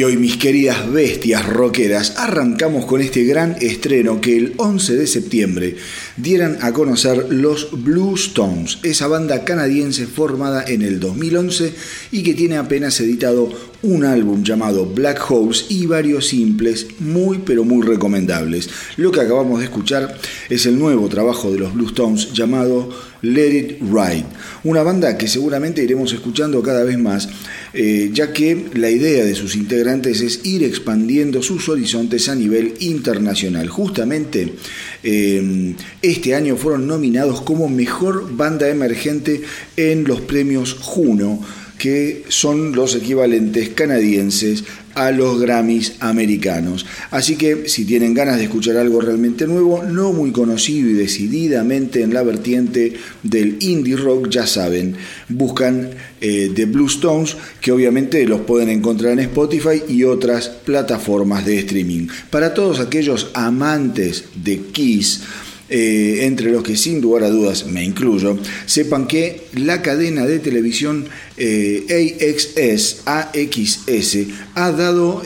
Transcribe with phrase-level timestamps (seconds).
[0.00, 5.06] Y hoy, mis queridas bestias rockeras, arrancamos con este gran estreno que el 11 de
[5.06, 5.76] septiembre
[6.16, 11.74] dieran a conocer los Blue Stones, esa banda canadiense formada en el 2011
[12.12, 13.52] y que tiene apenas editado
[13.82, 18.70] un álbum llamado Black Holes y varios simples muy pero muy recomendables.
[18.96, 20.16] Lo que acabamos de escuchar
[20.48, 22.88] es el nuevo trabajo de los Blue Stones llamado
[23.22, 24.24] Let It Ride,
[24.64, 27.28] una banda que seguramente iremos escuchando cada vez más
[27.72, 32.74] eh, ya que la idea de sus integrantes es ir expandiendo sus horizontes a nivel
[32.80, 33.68] internacional.
[33.68, 34.54] Justamente
[35.02, 39.42] eh, este año fueron nominados como mejor banda emergente
[39.76, 41.40] en los premios Juno
[41.80, 46.84] que son los equivalentes canadienses a los Grammys americanos.
[47.10, 52.02] Así que si tienen ganas de escuchar algo realmente nuevo, no muy conocido y decididamente
[52.02, 52.92] en la vertiente
[53.22, 54.94] del indie rock, ya saben,
[55.30, 55.88] buscan
[56.20, 61.60] eh, The Blue Stones, que obviamente los pueden encontrar en Spotify y otras plataformas de
[61.60, 62.08] streaming.
[62.28, 65.22] Para todos aquellos amantes de Kiss,
[65.70, 70.38] eh, entre los que sin lugar a dudas me incluyo, sepan que la cadena de
[70.38, 71.06] televisión
[71.38, 74.16] AXS, AXS
[74.54, 75.22] ha dado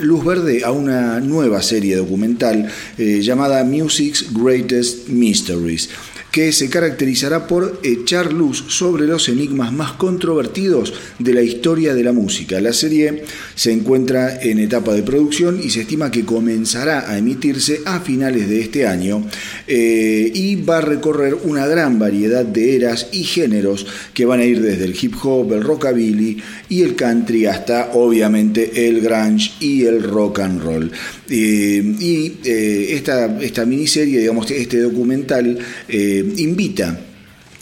[0.00, 5.90] luz verde a una nueva serie documental llamada Music's Greatest Mysteries
[6.38, 12.04] que se caracterizará por echar luz sobre los enigmas más controvertidos de la historia de
[12.04, 12.60] la música.
[12.60, 13.24] La serie
[13.56, 18.48] se encuentra en etapa de producción y se estima que comenzará a emitirse a finales
[18.48, 19.26] de este año
[19.66, 24.44] eh, y va a recorrer una gran variedad de eras y géneros que van a
[24.44, 29.86] ir desde el hip hop, el rockabilly y el country hasta obviamente el grunge y
[29.86, 30.92] el rock and roll.
[31.30, 35.58] Eh, y eh, esta, esta miniserie, digamos, este documental,
[35.88, 36.98] invita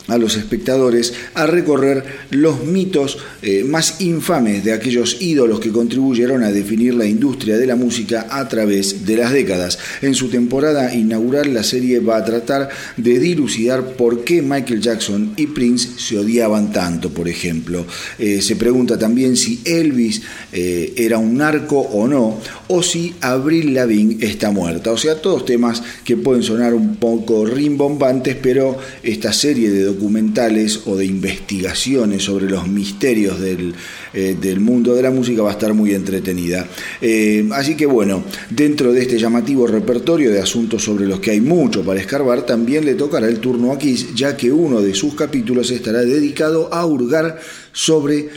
[0.06, 6.42] a los espectadores a recorrer los mitos eh, más infames de aquellos ídolos que contribuyeron
[6.42, 9.78] a definir la industria de la música a través de las décadas.
[10.02, 15.34] En su temporada inaugural la serie va a tratar de dilucidar por qué Michael Jackson
[15.36, 17.86] y Prince se odiaban tanto, por ejemplo.
[18.18, 23.74] Eh, se pregunta también si Elvis eh, era un narco o no, o si Avril
[23.74, 24.92] Lavigne está muerta.
[24.92, 30.82] O sea, todos temas que pueden sonar un poco rimbombantes, pero esta serie de documentales
[30.86, 33.74] o de investigaciones sobre los misterios del,
[34.12, 36.66] eh, del mundo de la música va a estar muy entretenida.
[37.00, 41.40] Eh, así que bueno, dentro de este llamativo repertorio de asuntos sobre los que hay
[41.40, 45.14] mucho para escarbar, también le tocará el turno a Kiss, ya que uno de sus
[45.14, 47.40] capítulos estará dedicado a hurgar
[47.72, 48.28] sobre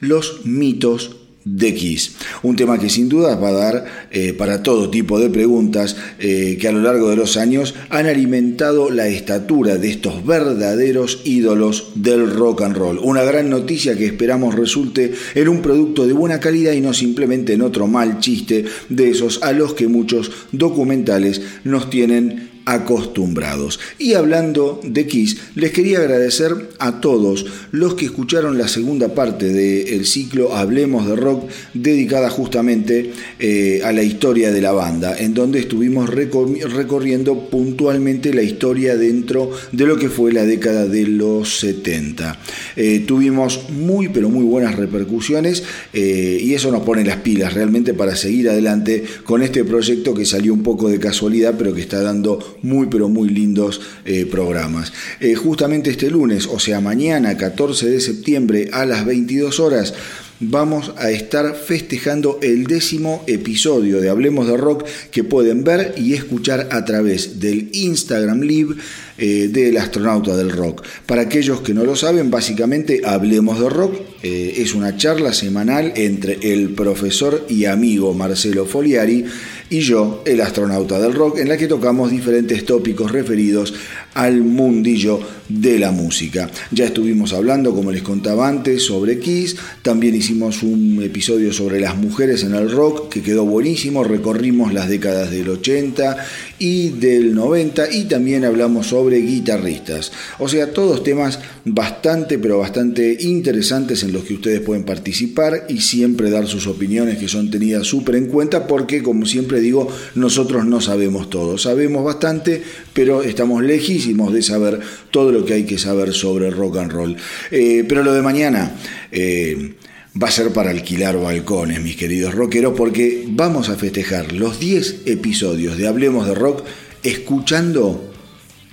[0.00, 2.16] los mitos de Kiss.
[2.42, 6.58] Un tema que sin duda va a dar eh, para todo tipo de preguntas eh,
[6.60, 11.92] que a lo largo de los años han alimentado la estatura de estos verdaderos ídolos
[11.94, 12.98] del rock and roll.
[12.98, 17.52] Una gran noticia que esperamos resulte en un producto de buena calidad y no simplemente
[17.52, 23.80] en otro mal chiste de esos a los que muchos documentales nos tienen acostumbrados.
[23.98, 29.46] Y hablando de Kiss, les quería agradecer a todos los que escucharon la segunda parte
[29.52, 35.32] del ciclo Hablemos de Rock, dedicada justamente eh, a la historia de la banda, en
[35.32, 41.60] donde estuvimos recorriendo puntualmente la historia dentro de lo que fue la década de los
[41.60, 42.38] 70.
[42.74, 47.94] Eh, tuvimos muy, pero muy buenas repercusiones eh, y eso nos pone las pilas realmente
[47.94, 52.00] para seguir adelante con este proyecto que salió un poco de casualidad, pero que está
[52.02, 54.92] dando muy pero muy lindos eh, programas.
[55.20, 59.94] Eh, justamente este lunes, o sea mañana 14 de septiembre a las 22 horas,
[60.38, 66.12] vamos a estar festejando el décimo episodio de Hablemos de Rock que pueden ver y
[66.14, 68.74] escuchar a través del Instagram Live
[69.16, 70.84] eh, del astronauta del rock.
[71.06, 76.52] Para aquellos que no lo saben, básicamente Hablemos de Rock es una charla semanal entre
[76.52, 79.24] el profesor y amigo Marcelo Foliari
[79.68, 83.74] y yo, el astronauta del rock, en la que tocamos diferentes tópicos referidos
[84.14, 86.50] al mundillo de la música.
[86.70, 91.96] Ya estuvimos hablando, como les contaba antes, sobre Kiss, también hicimos un episodio sobre las
[91.96, 96.16] mujeres en el rock que quedó buenísimo, recorrimos las décadas del 80
[96.58, 100.12] y del 90 y también hablamos sobre guitarristas.
[100.38, 105.80] O sea, todos temas bastante, pero bastante interesantes en los que ustedes pueden participar y
[105.80, 110.64] siempre dar sus opiniones que son tenidas súper en cuenta porque, como siempre digo, nosotros
[110.64, 111.58] no sabemos todo.
[111.58, 116.78] Sabemos bastante, pero estamos lejísimos de saber todo lo que hay que saber sobre rock
[116.78, 117.16] and roll.
[117.50, 118.72] Eh, pero lo de mañana...
[119.12, 119.74] Eh,
[120.22, 125.02] va a ser para alquilar balcones, mis queridos rockeros, porque vamos a festejar los 10
[125.06, 126.64] episodios de Hablemos de Rock
[127.02, 128.12] escuchando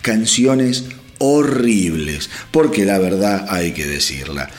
[0.02, 0.86] canciones
[1.20, 4.50] horribles, porque la verdad hay que decirla.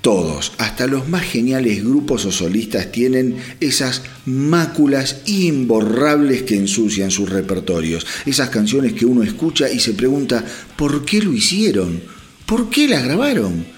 [0.00, 7.28] Todos, hasta los más geniales grupos o solistas tienen esas máculas imborrables que ensucian sus
[7.28, 10.44] repertorios, esas canciones que uno escucha y se pregunta,
[10.76, 12.00] ¿por qué lo hicieron?
[12.46, 13.77] ¿Por qué las grabaron?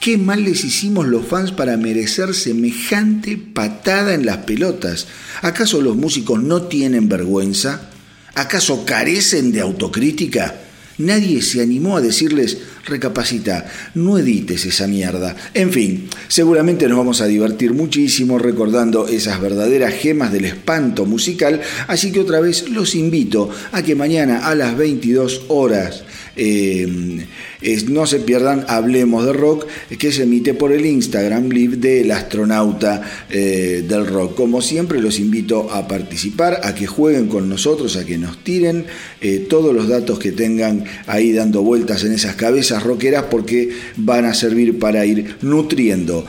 [0.00, 5.06] ¿Qué mal les hicimos los fans para merecer semejante patada en las pelotas?
[5.42, 7.90] ¿Acaso los músicos no tienen vergüenza?
[8.34, 10.54] ¿Acaso carecen de autocrítica?
[10.96, 15.36] Nadie se animó a decirles, recapacita, no edites esa mierda.
[15.52, 21.60] En fin, seguramente nos vamos a divertir muchísimo recordando esas verdaderas gemas del espanto musical,
[21.88, 26.04] así que otra vez los invito a que mañana a las 22 horas
[26.36, 27.26] eh,
[27.88, 29.66] no se pierdan Hablemos de Rock,
[29.98, 34.34] que se emite por el Instagram Live del astronauta eh, del rock.
[34.34, 38.86] Como siempre, los invito a participar, a que jueguen con nosotros, a que nos tiren
[39.20, 44.24] eh, todos los datos que tengan ahí dando vueltas en esas cabezas rockeras, porque van
[44.24, 46.24] a servir para ir nutriendo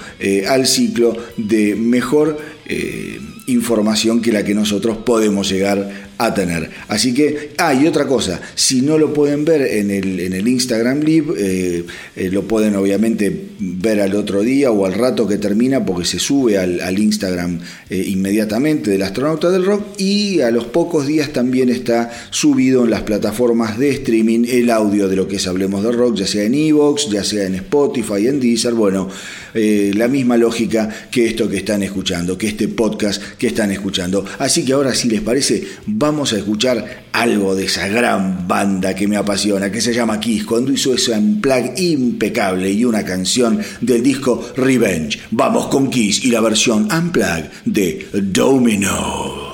[0.47, 2.37] al ciclo de mejor
[2.73, 6.69] eh, información que la que nosotros podemos llegar a tener.
[6.87, 10.47] Así que, ah, y otra cosa, si no lo pueden ver en el, en el
[10.47, 11.85] Instagram Live, eh,
[12.15, 16.19] eh, lo pueden obviamente ver al otro día o al rato que termina porque se
[16.19, 17.59] sube al, Instagram
[17.89, 23.01] inmediatamente del astronauta del rock y a los pocos días también está subido en las
[23.01, 26.53] plataformas de streaming el audio de lo que es Hablemos de Rock, ya sea en
[26.53, 29.09] Evox, ya sea en Spotify, en Deezer, bueno,
[29.53, 34.25] la misma lógica que esto que están escuchando, que este podcast que están escuchando.
[34.39, 39.07] Así que ahora, si les parece, vamos a escuchar algo de esa gran banda que
[39.07, 44.01] me apasiona, que se llama Kiss, cuando hizo ese unplug impecable y una canción del
[44.01, 45.19] disco Revenge.
[45.31, 49.51] Vamos con Kiss y la versión unplug de Domino.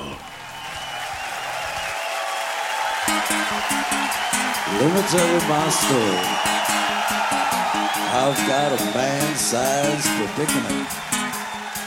[8.20, 10.90] I've got a man-sized predicament,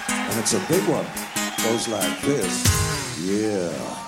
[0.07, 1.05] and it's a big one.
[1.65, 2.65] Goes like this,
[3.19, 4.00] yeah.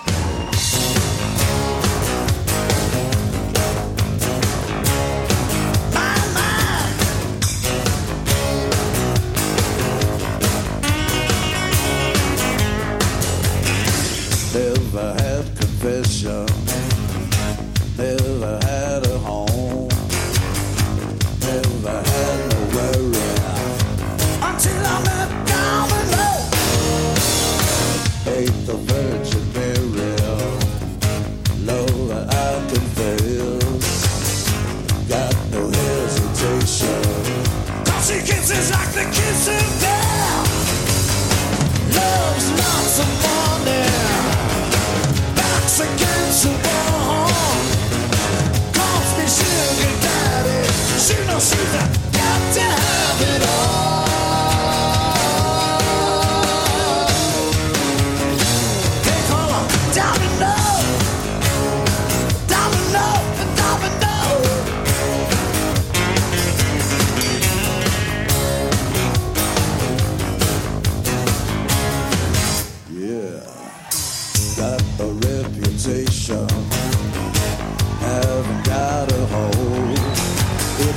[45.72, 46.02] She's a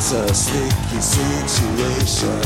[0.08, 2.40] It's a sticky situation.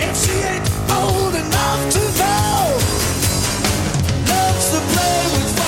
[0.00, 2.76] If she ain't old enough to know,
[4.28, 5.59] loves to play with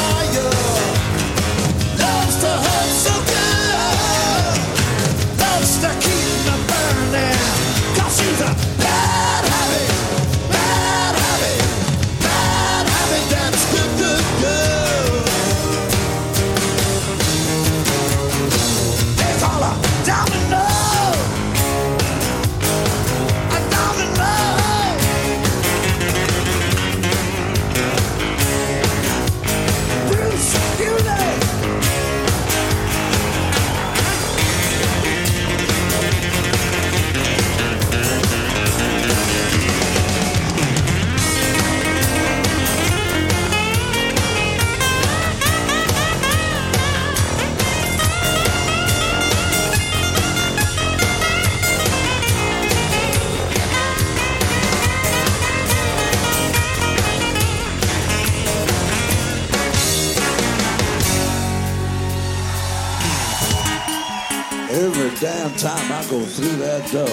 [65.62, 67.06] time I go through that door,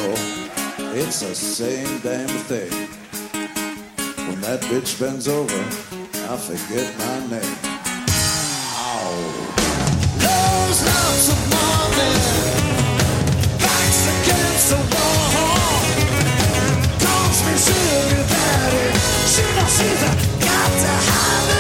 [0.98, 2.72] it's the same damn thing.
[4.28, 7.58] When that bitch bends over, I forget my name.
[8.74, 9.14] Ow.
[10.26, 12.16] Love's lots of money,
[13.62, 15.86] backs against the wall.
[17.06, 18.88] Calls me sugar daddy,
[19.30, 21.59] she knows she's got to have it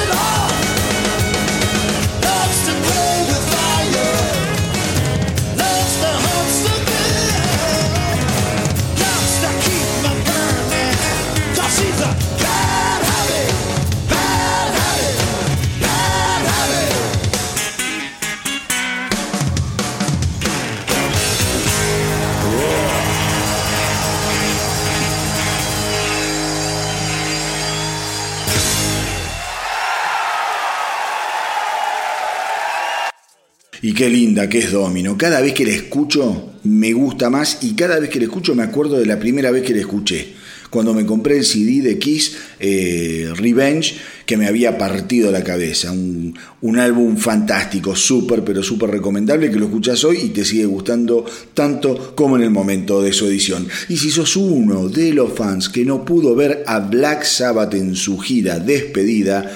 [33.81, 35.17] Y qué linda que es Domino.
[35.17, 38.63] Cada vez que la escucho me gusta más y cada vez que la escucho me
[38.63, 40.33] acuerdo de la primera vez que la escuché.
[40.69, 43.95] Cuando me compré el CD de Kiss, eh, Revenge,
[44.25, 45.91] que me había partido la cabeza.
[45.91, 46.35] Un,
[46.77, 52.13] álbum fantástico, súper, pero súper recomendable, que lo escuchas hoy y te sigue gustando tanto
[52.15, 53.67] como en el momento de su edición.
[53.87, 57.95] Y si sos uno de los fans que no pudo ver a Black Sabbath en
[57.95, 59.51] su gira despedida,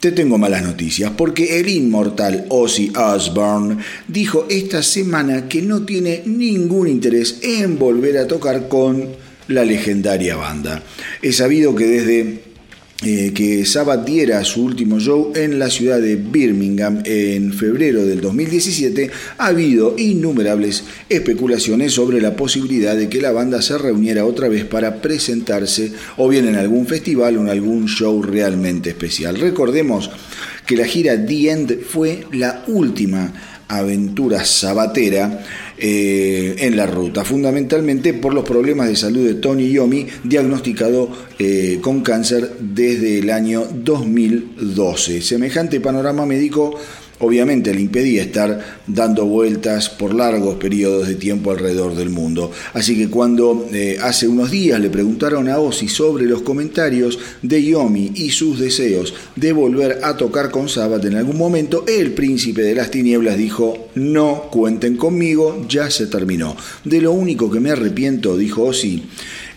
[0.00, 6.22] te tengo malas noticias, porque el inmortal Ozzy Osbourne dijo esta semana que no tiene
[6.26, 9.08] ningún interés en volver a tocar con
[9.48, 10.82] la legendaria banda.
[11.22, 12.45] Es sabido que desde
[13.02, 18.22] eh, que Sabbath diera su último show en la ciudad de Birmingham en febrero del
[18.22, 24.48] 2017, ha habido innumerables especulaciones sobre la posibilidad de que la banda se reuniera otra
[24.48, 29.38] vez para presentarse o bien en algún festival o en algún show realmente especial.
[29.38, 30.10] Recordemos
[30.66, 33.32] que la gira The End fue la última
[33.68, 35.44] aventura sabatera
[35.78, 41.78] eh, en la ruta, fundamentalmente por los problemas de salud de Tony Yomi, diagnosticado eh,
[41.82, 45.20] con cáncer desde el año 2012.
[45.20, 46.78] Semejante panorama médico
[47.18, 52.50] obviamente le impedía estar dando vueltas por largos periodos de tiempo alrededor del mundo.
[52.74, 57.64] Así que cuando eh, hace unos días le preguntaron a Ozzy sobre los comentarios de
[57.64, 62.62] Yomi y sus deseos de volver a tocar con Sabbath en algún momento, el príncipe
[62.62, 66.56] de las tinieblas dijo, no cuenten conmigo, ya se terminó.
[66.84, 69.04] De lo único que me arrepiento, dijo Ozzy,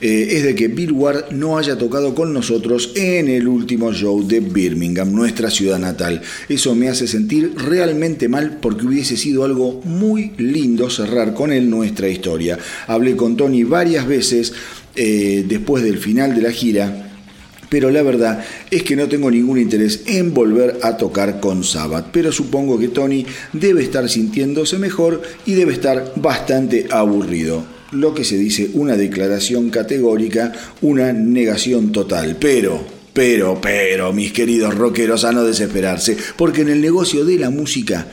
[0.01, 4.25] eh, es de que Bill Ward no haya tocado con nosotros en el último show
[4.25, 6.22] de Birmingham, nuestra ciudad natal.
[6.48, 11.70] Eso me hace sentir realmente mal porque hubiese sido algo muy lindo cerrar con él
[11.70, 12.58] nuestra historia.
[12.88, 14.53] Hablé con Tony varias veces
[14.96, 17.06] eh, después del final de la gira
[17.70, 22.08] pero la verdad es que no tengo ningún interés en volver a tocar con Sabbath.
[22.12, 28.24] Pero supongo que Tony debe estar sintiéndose mejor y debe estar bastante aburrido lo que
[28.24, 32.38] se dice una declaración categórica, una negación total.
[32.39, 37.49] Pero, pero, pero, mis queridos rockeros, a no desesperarse, porque en el negocio de la
[37.49, 38.08] música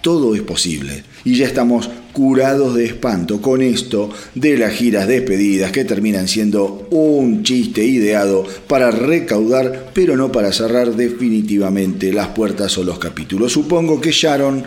[0.00, 1.04] todo es posible.
[1.24, 6.88] Y ya estamos curados de espanto con esto de las giras despedidas que terminan siendo
[6.90, 13.52] un chiste ideado para recaudar, pero no para cerrar definitivamente las puertas o los capítulos.
[13.52, 14.64] Supongo que Sharon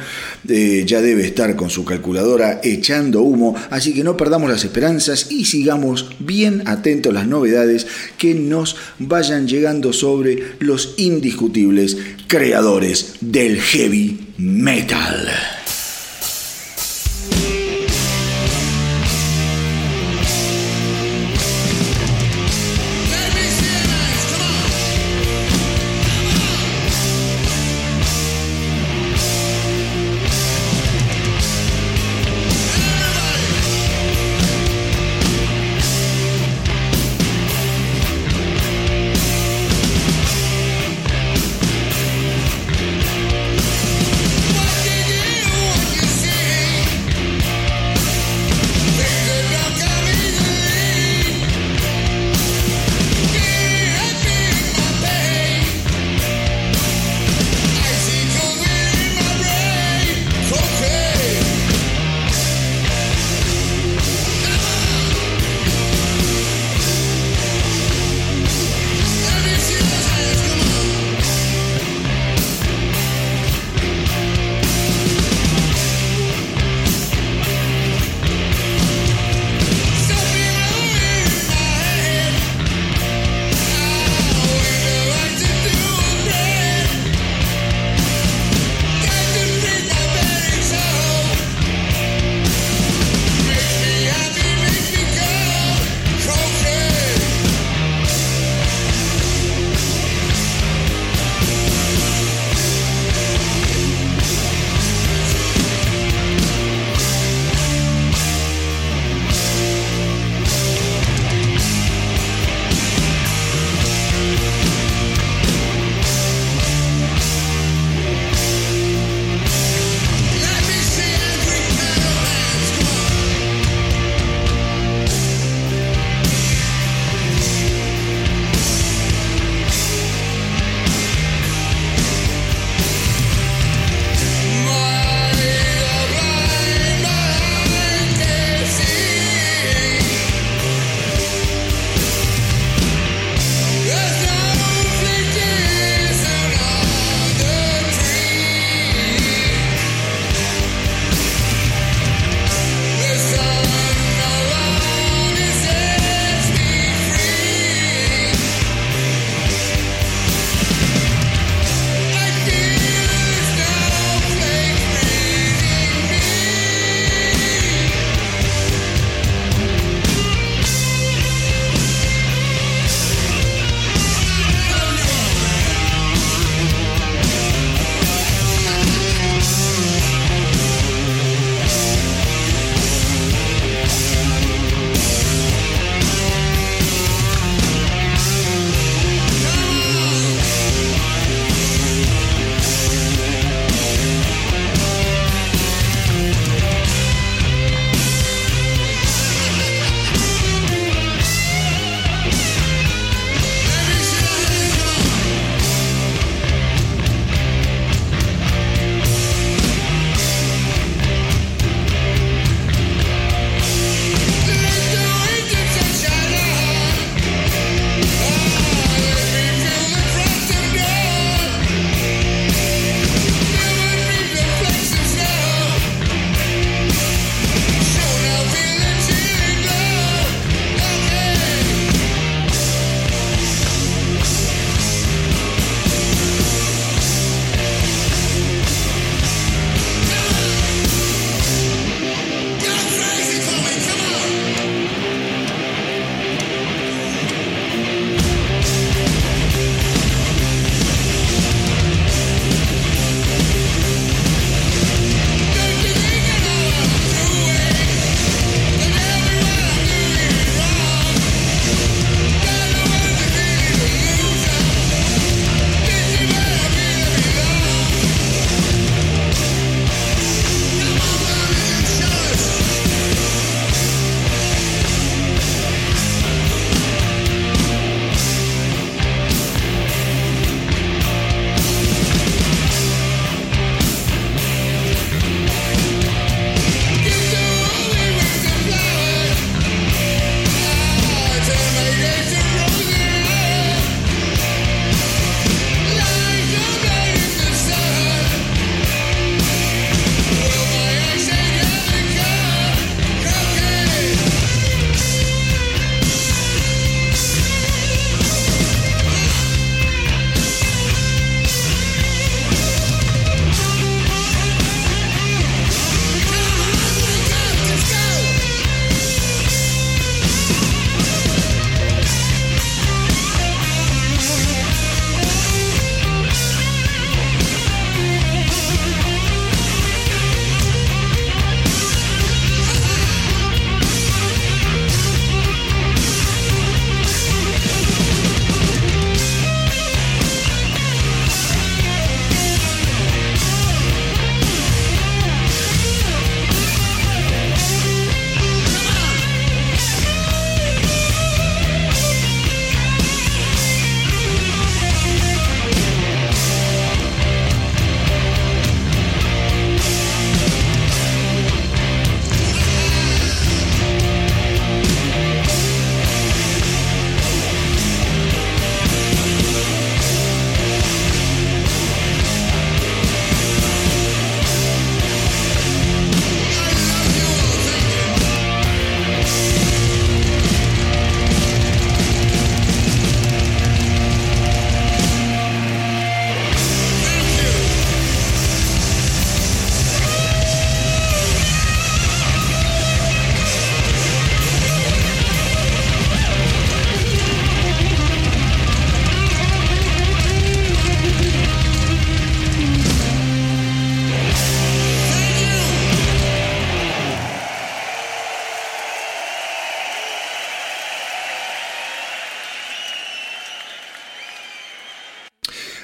[0.48, 5.32] eh, ya debe estar con su calculadora echando humo, así que no perdamos las esperanzas
[5.32, 7.88] y sigamos bien atentos a las novedades
[8.20, 15.59] que nos vayan llegando sobre los indiscutibles creadores del heavy metal.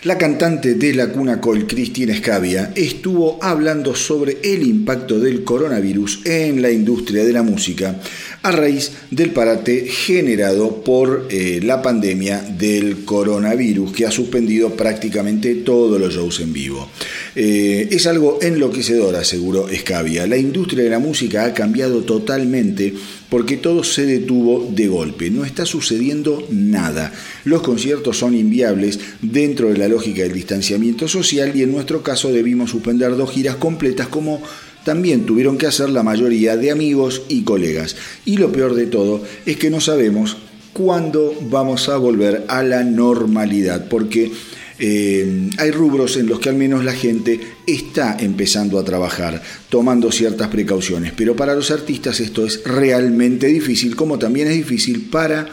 [0.05, 6.23] La cantante de la cuna Col, Cristina Scavia, estuvo hablando sobre el impacto del coronavirus
[6.27, 7.99] en la industria de la música
[8.45, 15.55] a raíz del parate generado por eh, la pandemia del coronavirus que ha suspendido prácticamente
[15.55, 16.87] todos los shows en vivo.
[17.35, 20.27] Eh, es algo enloquecedor, aseguró Scavia.
[20.27, 22.93] La industria de la música ha cambiado totalmente
[23.31, 25.31] porque todo se detuvo de golpe.
[25.31, 27.11] No está sucediendo nada.
[27.45, 32.31] Los conciertos son inviables dentro de la lógica del distanciamiento social y en nuestro caso
[32.31, 34.43] debimos suspender dos giras completas como
[34.85, 37.97] también tuvieron que hacer la mayoría de amigos y colegas.
[38.23, 40.37] Y lo peor de todo es que no sabemos
[40.71, 44.31] cuándo vamos a volver a la normalidad, porque
[44.77, 50.11] eh, hay rubros en los que al menos la gente está empezando a trabajar, tomando
[50.11, 55.47] ciertas precauciones, pero para los artistas esto es realmente difícil, como también es difícil para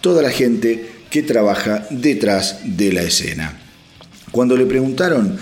[0.00, 3.58] toda la gente que trabaja detrás de la escena.
[4.30, 5.36] Cuando le preguntaron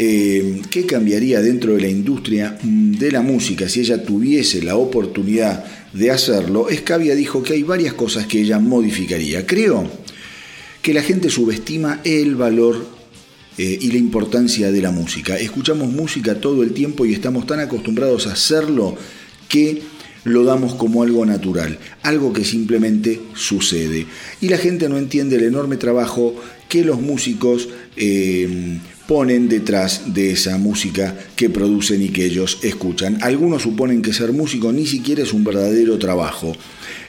[0.00, 5.64] eh, qué cambiaría dentro de la industria de la música si ella tuviese la oportunidad
[5.92, 9.44] de hacerlo, Escavia dijo que hay varias cosas que ella modificaría.
[9.44, 9.90] Creo
[10.82, 12.86] que la gente subestima el valor
[13.58, 15.36] eh, y la importancia de la música.
[15.36, 18.96] Escuchamos música todo el tiempo y estamos tan acostumbrados a hacerlo
[19.48, 19.82] que
[20.22, 24.06] lo damos como algo natural, algo que simplemente sucede.
[24.40, 26.36] Y la gente no entiende el enorme trabajo
[26.68, 33.16] que los músicos eh, ponen detrás de esa música que producen y que ellos escuchan.
[33.22, 36.54] Algunos suponen que ser músico ni siquiera es un verdadero trabajo.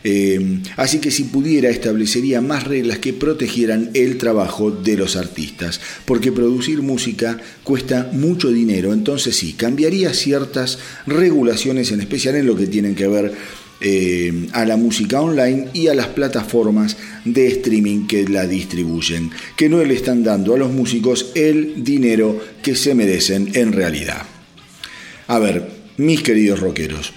[0.05, 5.81] Eh, así que si pudiera establecería más reglas que protegieran el trabajo de los artistas,
[6.05, 12.55] porque producir música cuesta mucho dinero, entonces sí, cambiaría ciertas regulaciones, en especial en lo
[12.55, 13.33] que tienen que ver
[13.81, 19.69] eh, a la música online y a las plataformas de streaming que la distribuyen, que
[19.69, 24.23] no le están dando a los músicos el dinero que se merecen en realidad.
[25.27, 27.13] A ver, mis queridos rockeros,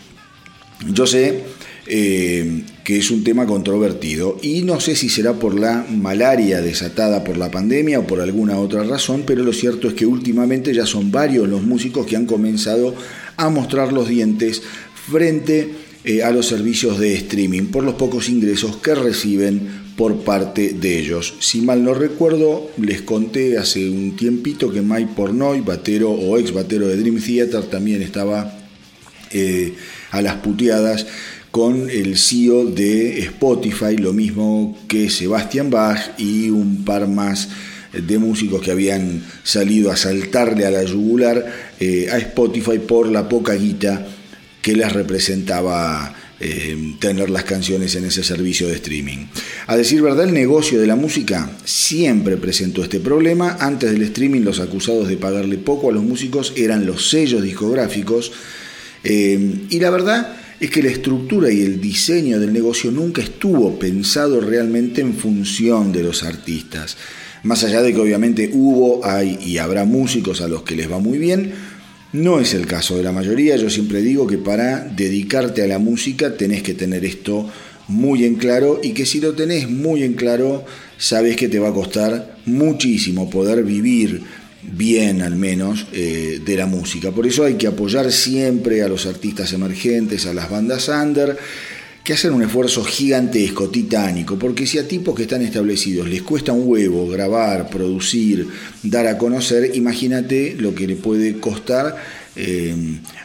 [0.93, 1.43] yo sé
[1.87, 7.25] eh, que es un tema controvertido y no sé si será por la malaria desatada
[7.25, 10.87] por la pandemia o por alguna otra razón, pero lo cierto es que últimamente ya
[10.87, 12.95] son varios los músicos que han comenzado
[13.37, 14.63] a mostrar los dientes
[15.11, 15.71] frente
[16.05, 20.99] eh, a los servicios de streaming por los pocos ingresos que reciben por parte de
[20.99, 21.35] ellos.
[21.39, 26.53] Si mal no recuerdo, les conté hace un tiempito que Mike Pornoy, batero o ex
[26.53, 28.53] batero de Dream Theater, también estaba
[29.31, 29.75] eh,
[30.11, 31.07] a las puteadas
[31.53, 37.49] con el CEO de Spotify, lo mismo que Sebastian Bach y un par más
[37.93, 43.29] de músicos que habían salido a saltarle a la yugular eh, a Spotify por la
[43.29, 44.05] poca guita
[44.63, 49.27] que les representaba eh, tener las canciones en ese servicio de streaming.
[49.67, 53.59] A decir verdad, el negocio de la música siempre presentó este problema.
[53.61, 58.33] Antes del streaming, los acusados de pagarle poco a los músicos eran los sellos discográficos.
[59.05, 63.79] Eh, y la verdad es que la estructura y el diseño del negocio nunca estuvo
[63.81, 66.97] pensado realmente en función de los artistas.
[67.43, 71.01] Más allá de que obviamente hubo, hay y habrá músicos a los que les va
[71.01, 71.53] muy bien,
[72.13, 73.57] no es el caso de la mayoría.
[73.57, 77.49] Yo siempre digo que para dedicarte a la música tenés que tener esto
[77.89, 80.65] muy en claro y que si lo tenés muy en claro,
[80.99, 84.23] sabes que te va a costar muchísimo poder vivir
[84.63, 87.11] bien al menos eh, de la música.
[87.11, 91.37] Por eso hay que apoyar siempre a los artistas emergentes, a las bandas under,
[92.05, 96.53] que hacen un esfuerzo gigantesco, titánico, porque si a tipos que están establecidos les cuesta
[96.53, 98.49] un huevo grabar, producir,
[98.83, 101.97] dar a conocer, imagínate lo que le puede costar
[102.35, 102.75] eh,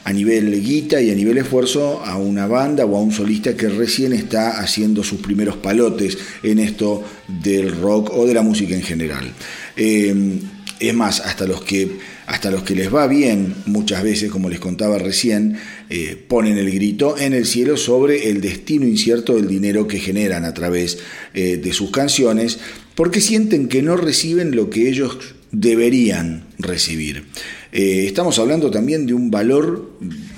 [0.04, 3.70] a nivel guita y a nivel esfuerzo a una banda o a un solista que
[3.70, 8.84] recién está haciendo sus primeros palotes en esto del rock o de la música en
[8.84, 9.32] general.
[9.76, 10.40] Eh,
[10.80, 14.60] es más, hasta los que, hasta los que les va bien, muchas veces, como les
[14.60, 15.58] contaba recién,
[15.90, 20.46] eh, ponen el grito en el cielo sobre el destino incierto del dinero que generan
[20.46, 21.00] a través
[21.34, 22.60] eh, de sus canciones,
[22.96, 25.18] porque sienten que no reciben lo que ellos
[25.52, 27.26] deberían recibir.
[27.72, 29.98] Eh, estamos hablando también de un valor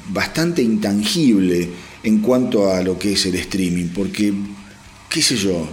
[0.10, 1.68] bastante intangible
[2.04, 4.34] en cuanto a lo que es el streaming, porque,
[5.10, 5.68] qué sé yo,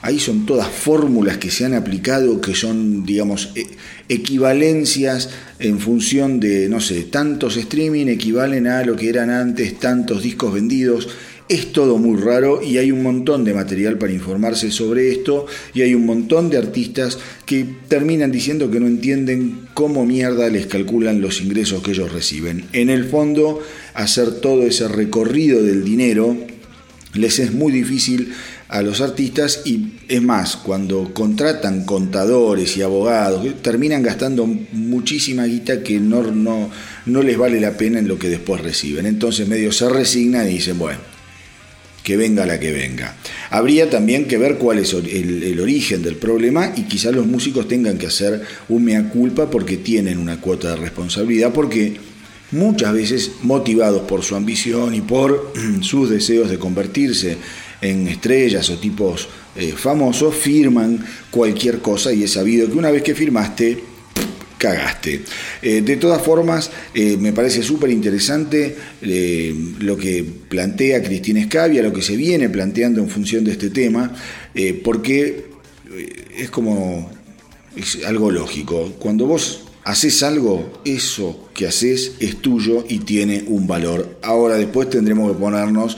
[0.00, 3.66] Ahí son todas fórmulas que se han aplicado, que son, digamos, e,
[4.08, 10.22] equivalencias en función de, no sé, tantos streaming equivalen a lo que eran antes, tantos
[10.22, 11.08] discos vendidos.
[11.48, 15.80] Es todo muy raro y hay un montón de material para informarse sobre esto y
[15.80, 21.22] hay un montón de artistas que terminan diciendo que no entienden cómo mierda les calculan
[21.22, 22.66] los ingresos que ellos reciben.
[22.72, 23.62] En el fondo,
[23.94, 26.36] hacer todo ese recorrido del dinero
[27.14, 28.34] les es muy difícil
[28.68, 35.82] a los artistas y es más, cuando contratan contadores y abogados, terminan gastando muchísima guita
[35.82, 36.70] que no, no,
[37.06, 39.06] no les vale la pena en lo que después reciben.
[39.06, 40.98] Entonces medio se resignan y dicen, bueno,
[42.08, 43.16] que venga la que venga.
[43.50, 47.98] Habría también que ver cuál es el, origen del problema y quizás los músicos tengan
[47.98, 51.98] que hacer un mea culpa porque tienen una cuota de responsabilidad, porque
[52.50, 55.52] muchas veces motivados por su ambición y por
[55.82, 57.36] sus deseos de convertirse
[57.80, 63.02] en estrellas o tipos eh, famosos, firman cualquier cosa y es sabido que una vez
[63.02, 63.78] que firmaste,
[64.56, 65.22] cagaste.
[65.62, 68.76] Eh, de todas formas, eh, me parece súper interesante
[69.80, 74.12] lo que plantea Cristina Escavia, lo que se viene planteando en función de este tema,
[74.82, 75.46] porque
[76.36, 77.10] es como
[77.76, 78.92] es algo lógico.
[78.98, 84.18] Cuando vos haces algo, eso que haces es tuyo y tiene un valor.
[84.22, 85.96] Ahora después tendremos que ponernos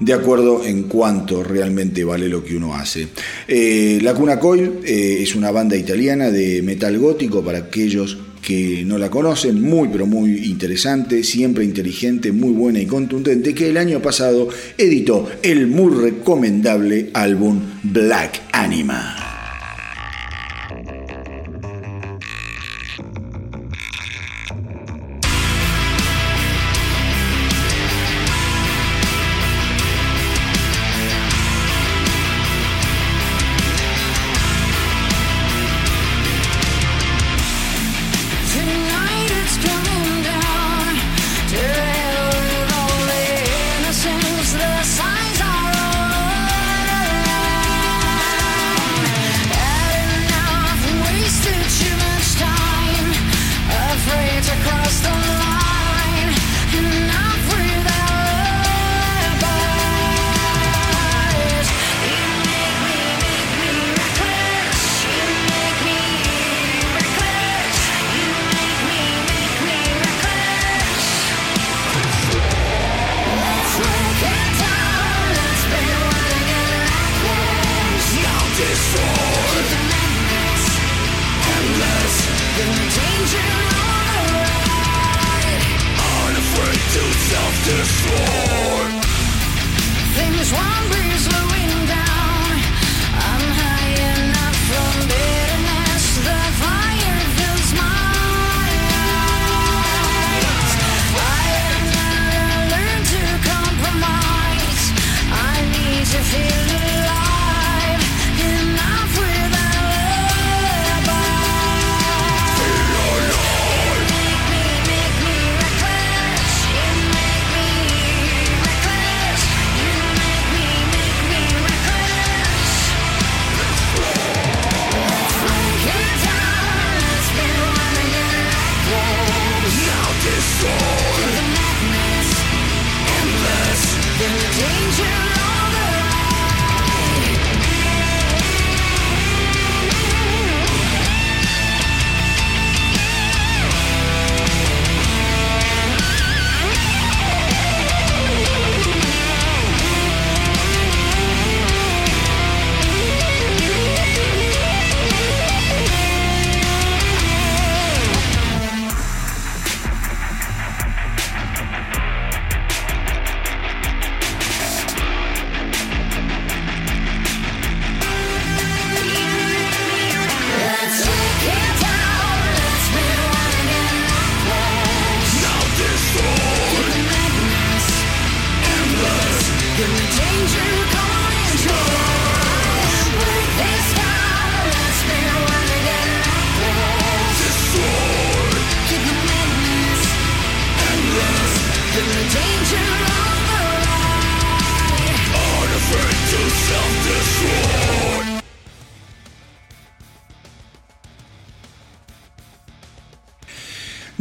[0.00, 3.08] de acuerdo en cuánto realmente vale lo que uno hace.
[3.48, 8.84] Eh, la Cuna Coil eh, es una banda italiana de metal gótico para aquellos que
[8.84, 13.78] no la conocen, muy pero muy interesante, siempre inteligente, muy buena y contundente, que el
[13.78, 19.23] año pasado editó el muy recomendable álbum Black Anima.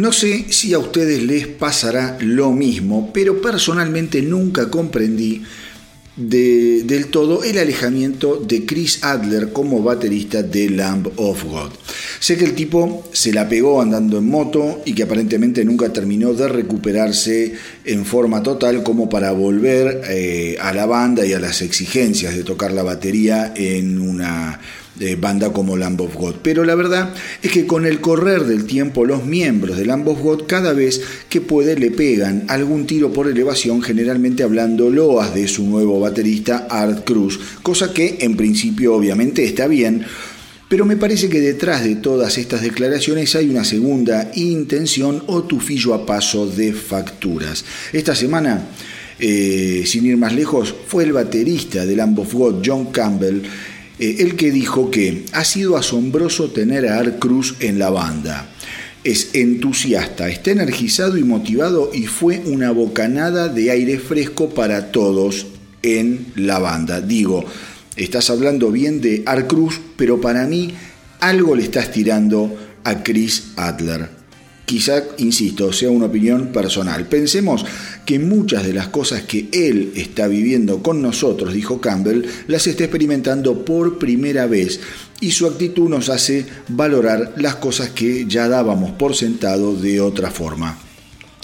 [0.04, 5.44] No sé si a ustedes les pasará lo mismo, pero personalmente nunca comprendí
[6.18, 11.72] del todo el alejamiento de Chris Adler como baterista de Lamb of God.
[12.24, 16.34] Sé que el tipo se la pegó andando en moto y que aparentemente nunca terminó
[16.34, 17.52] de recuperarse
[17.84, 22.46] en forma total como para volver eh, a la banda y a las exigencias de
[22.46, 24.58] tocar la batería en una
[24.96, 26.36] de banda como Lamb of God.
[26.42, 30.22] Pero la verdad es que con el correr del tiempo los miembros de Lamb of
[30.22, 35.50] God cada vez que puede le pegan algún tiro por elevación, generalmente hablando loas de
[35.50, 40.06] su nuevo baterista Art Cruz, cosa que en principio obviamente está bien.
[40.74, 45.94] Pero me parece que detrás de todas estas declaraciones hay una segunda intención o tufillo
[45.94, 47.64] a paso de facturas.
[47.92, 48.70] Esta semana,
[49.20, 53.44] eh, sin ir más lejos, fue el baterista de Lamb of God, John Campbell,
[54.00, 58.50] eh, el que dijo que ha sido asombroso tener a Art Cruz en la banda.
[59.04, 65.46] Es entusiasta, está energizado y motivado y fue una bocanada de aire fresco para todos
[65.84, 67.00] en la banda.
[67.00, 67.46] Digo,
[67.96, 70.74] estás hablando bien de Art Cruz, pero para mí
[71.20, 74.24] algo le estás tirando a Chris Adler.
[74.66, 77.06] Quizá, insisto, sea una opinión personal.
[77.08, 77.66] Pensemos
[78.06, 82.86] que muchas de las cosas que él está viviendo con nosotros, dijo Campbell, las está
[82.86, 84.80] experimentando por primera vez
[85.20, 90.32] y su actitud nos hace valorar las cosas que ya dábamos por sentado de otra
[90.32, 90.78] forma.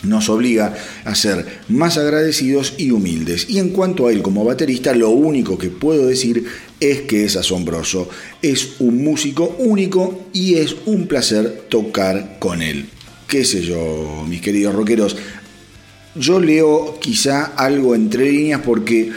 [0.03, 3.49] Nos obliga a ser más agradecidos y humildes.
[3.49, 6.45] Y en cuanto a él como baterista, lo único que puedo decir
[6.79, 8.09] es que es asombroso.
[8.41, 12.87] Es un músico único y es un placer tocar con él
[13.29, 15.15] qué sé yo, mis queridos rockeros,
[16.15, 19.11] yo leo quizá algo entre líneas porque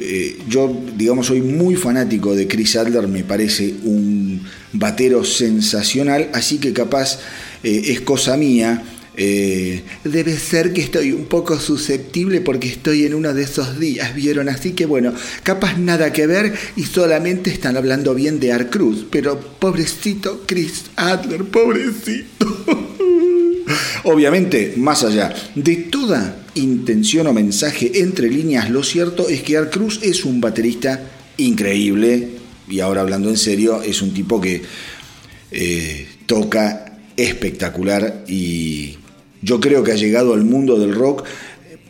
[0.00, 4.42] eh, yo, digamos, soy muy fanático de Chris Adler, me parece un
[4.74, 7.20] batero sensacional, así que capaz
[7.64, 8.82] eh, es cosa mía.
[9.20, 14.14] Eh, debe ser que estoy un poco susceptible porque estoy en uno de esos días,
[14.14, 14.48] ¿vieron?
[14.48, 15.12] Así que bueno,
[15.42, 20.84] capaz nada que ver y solamente están hablando bien de Art Cruz, pero pobrecito Chris
[20.94, 22.46] Adler, pobrecito.
[24.04, 29.72] Obviamente, más allá de toda intención o mensaje entre líneas, lo cierto es que Art
[29.72, 31.02] Cruz es un baterista
[31.38, 32.28] increíble
[32.68, 34.62] y ahora hablando en serio, es un tipo que
[35.50, 38.96] eh, toca espectacular y
[39.42, 41.24] yo creo que ha llegado al mundo del rock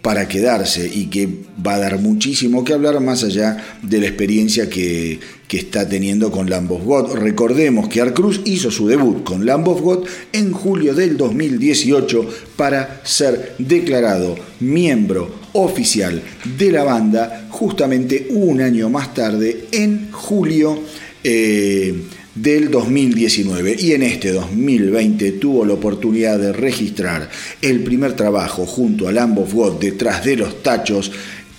[0.02, 1.28] para quedarse y que
[1.64, 5.20] va a dar muchísimo que hablar más allá de la experiencia que,
[5.50, 7.14] está teniendo con Lamb of God.
[7.14, 12.28] Recordemos que Art Cruz hizo su debut con Lamb of God en julio del 2018
[12.54, 16.22] para ser declarado miembro oficial
[16.58, 20.78] de la banda justamente un año más tarde, en julio.
[21.24, 21.94] Eh,
[22.42, 27.28] del 2019 y en este 2020 tuvo la oportunidad de registrar
[27.60, 31.10] el primer trabajo junto a Lamb of God detrás de los tachos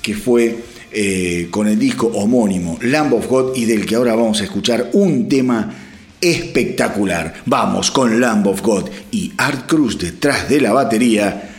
[0.02, 0.58] que fue
[0.92, 4.90] eh, con el disco homónimo Lamb of God y del que ahora vamos a escuchar
[4.94, 5.74] un tema
[6.22, 7.42] espectacular.
[7.46, 11.50] Vamos con Lamb of God y Art Cruz detrás de la batería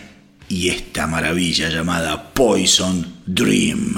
[0.49, 3.95] y esta maravilla llamada Poison Dream.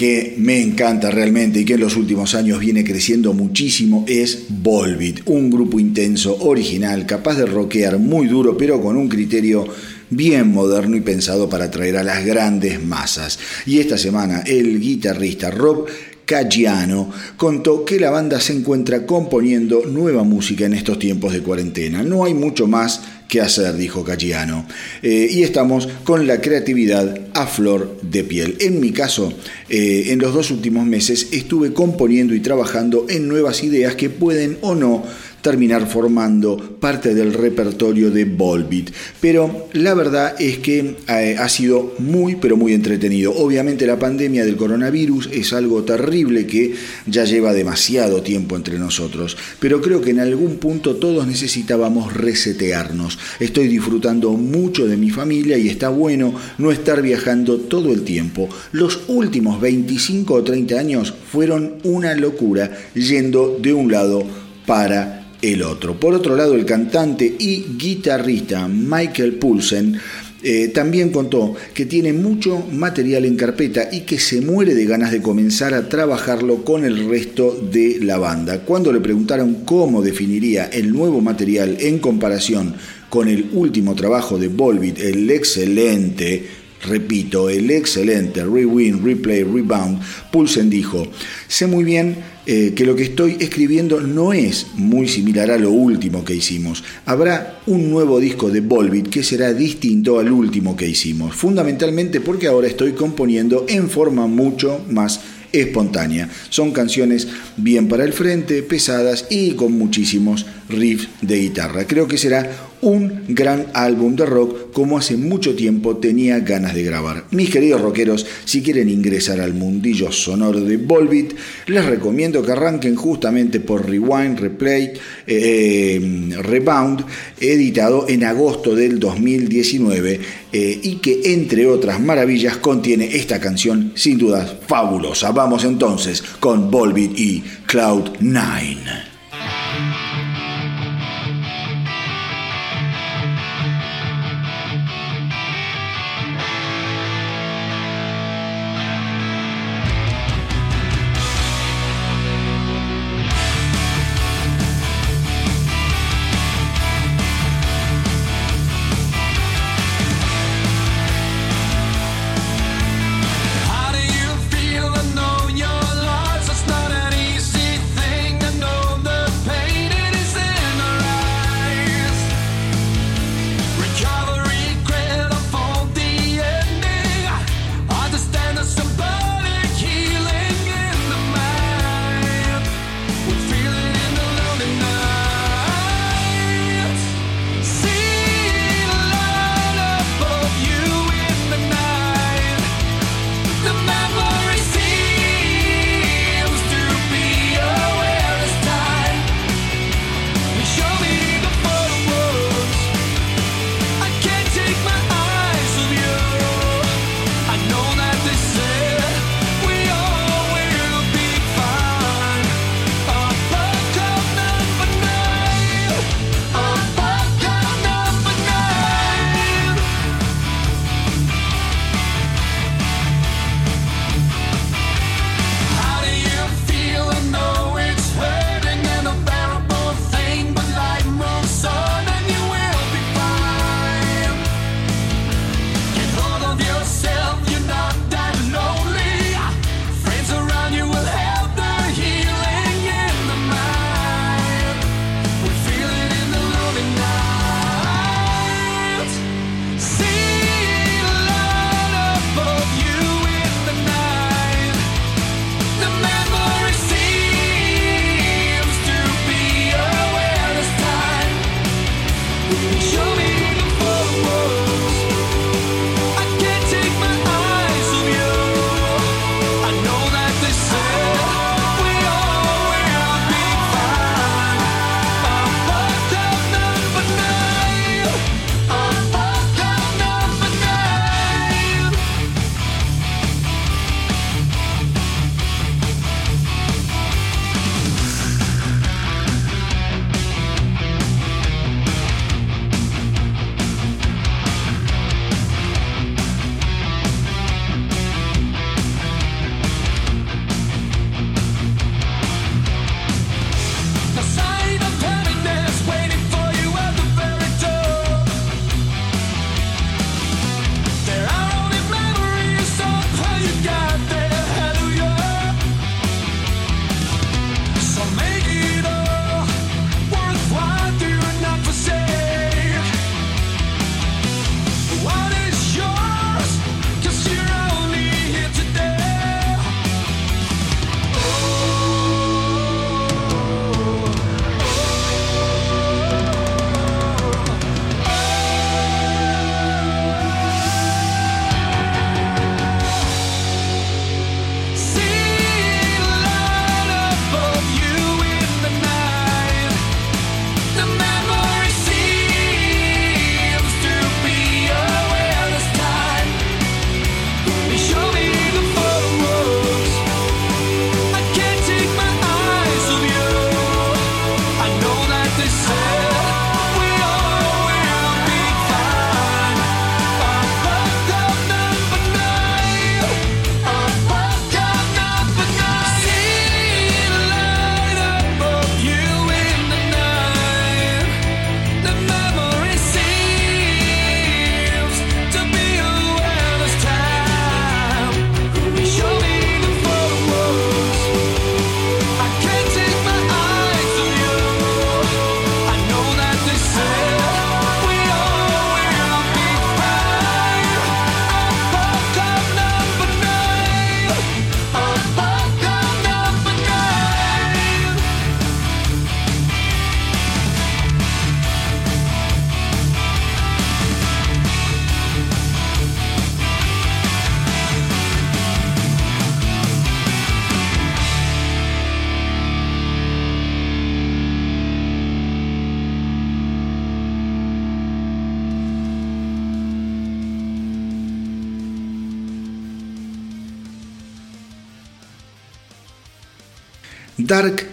[0.00, 5.20] Que me encanta realmente y que en los últimos años viene creciendo muchísimo es Volbeat,
[5.26, 9.66] un grupo intenso, original, capaz de rockear muy duro pero con un criterio
[10.08, 13.38] bien moderno y pensado para atraer a las grandes masas.
[13.66, 15.86] Y esta semana el guitarrista Rob
[16.30, 22.04] Caggiano contó que la banda se encuentra componiendo nueva música en estos tiempos de cuarentena.
[22.04, 24.64] No hay mucho más que hacer, dijo Caggiano.
[25.02, 28.56] Eh, y estamos con la creatividad a flor de piel.
[28.60, 29.32] En mi caso,
[29.68, 34.56] eh, en los dos últimos meses estuve componiendo y trabajando en nuevas ideas que pueden
[34.60, 35.02] o no
[35.42, 38.90] terminar formando parte del repertorio de Volbeat.
[39.20, 43.34] Pero la verdad es que eh, ha sido muy, pero muy entretenido.
[43.34, 46.74] Obviamente la pandemia del coronavirus es algo terrible que
[47.06, 53.18] ya lleva demasiado tiempo entre nosotros, pero creo que en algún punto todos necesitábamos resetearnos.
[53.38, 58.48] Estoy disfrutando mucho de mi familia y está bueno no estar viajando todo el tiempo.
[58.72, 64.24] Los últimos 25 o 30 años fueron una locura yendo de un lado
[64.66, 65.98] para el otro.
[65.98, 69.98] Por otro lado, el cantante y guitarrista Michael Poulsen
[70.42, 75.12] eh, también contó que tiene mucho material en carpeta y que se muere de ganas
[75.12, 78.60] de comenzar a trabajarlo con el resto de la banda.
[78.60, 82.74] Cuando le preguntaron cómo definiría el nuevo material en comparación
[83.10, 90.00] con el último trabajo de Volbeat, el excelente repito, el excelente Rewind, Replay, Rebound,
[90.30, 91.06] Pulsen dijo,
[91.48, 92.16] sé muy bien
[92.46, 96.82] eh, que lo que estoy escribiendo no es muy similar a lo último que hicimos.
[97.06, 102.46] Habrá un nuevo disco de Volbeat que será distinto al último que hicimos, fundamentalmente porque
[102.46, 105.20] ahora estoy componiendo en forma mucho más
[105.52, 106.28] espontánea.
[106.48, 111.86] Son canciones bien para el frente, pesadas y con muchísimos riffs de guitarra.
[111.86, 116.82] Creo que será un gran álbum de rock como hace mucho tiempo tenía ganas de
[116.82, 117.24] grabar.
[117.30, 121.32] Mis queridos rockeros, si quieren ingresar al mundillo sonoro de Volbeat,
[121.66, 124.92] les recomiendo que arranquen justamente por Rewind, Replay,
[125.26, 127.04] eh, Rebound,
[127.40, 130.20] editado en agosto del 2019
[130.52, 135.32] eh, y que entre otras maravillas contiene esta canción sin duda fabulosa.
[135.32, 138.76] Vamos entonces con Volbeat y Cloud 9.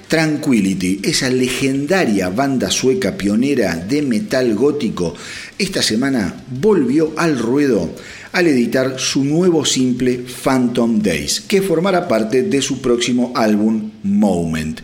[0.08, 5.14] Tranquility, esa legendaria banda sueca pionera de metal gótico,
[5.58, 7.94] esta semana volvió al ruedo
[8.32, 14.80] al editar su nuevo simple Phantom Days, que formará parte de su próximo álbum Moment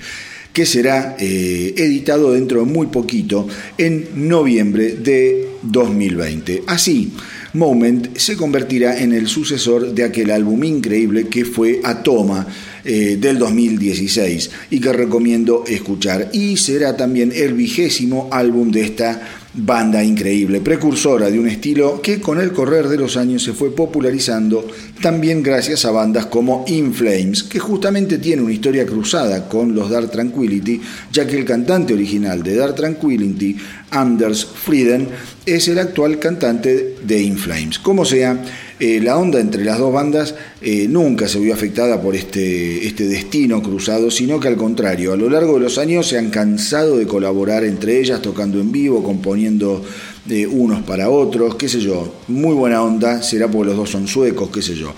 [0.53, 6.63] que será eh, editado dentro de muy poquito en noviembre de 2020.
[6.67, 7.11] Así,
[7.53, 12.47] Moment se convertirá en el sucesor de aquel álbum increíble que fue Atoma
[12.85, 16.29] eh, del 2016 y que recomiendo escuchar.
[16.33, 19.21] Y será también el vigésimo álbum de esta
[19.55, 23.75] banda increíble, precursora de un estilo que con el correr de los años se fue
[23.75, 24.67] popularizando
[25.01, 29.91] también gracias a bandas como In Flames, que justamente tiene una historia cruzada con los
[29.91, 30.81] Dark Tranquility,
[31.11, 33.55] ya que el cantante original de Dark Tranquility,
[33.91, 35.09] Anders Frieden,
[35.45, 37.77] es el actual cantante de In Flames.
[37.77, 38.41] Como sea,
[38.83, 43.05] eh, la onda entre las dos bandas eh, nunca se vio afectada por este, este
[43.05, 46.97] destino cruzado, sino que al contrario, a lo largo de los años se han cansado
[46.97, 49.81] de colaborar entre ellas, tocando en vivo, componiendo
[50.29, 54.05] eh, unos para otros, qué sé yo, muy buena onda, será porque los dos son
[54.05, 54.93] suecos, qué sé yo.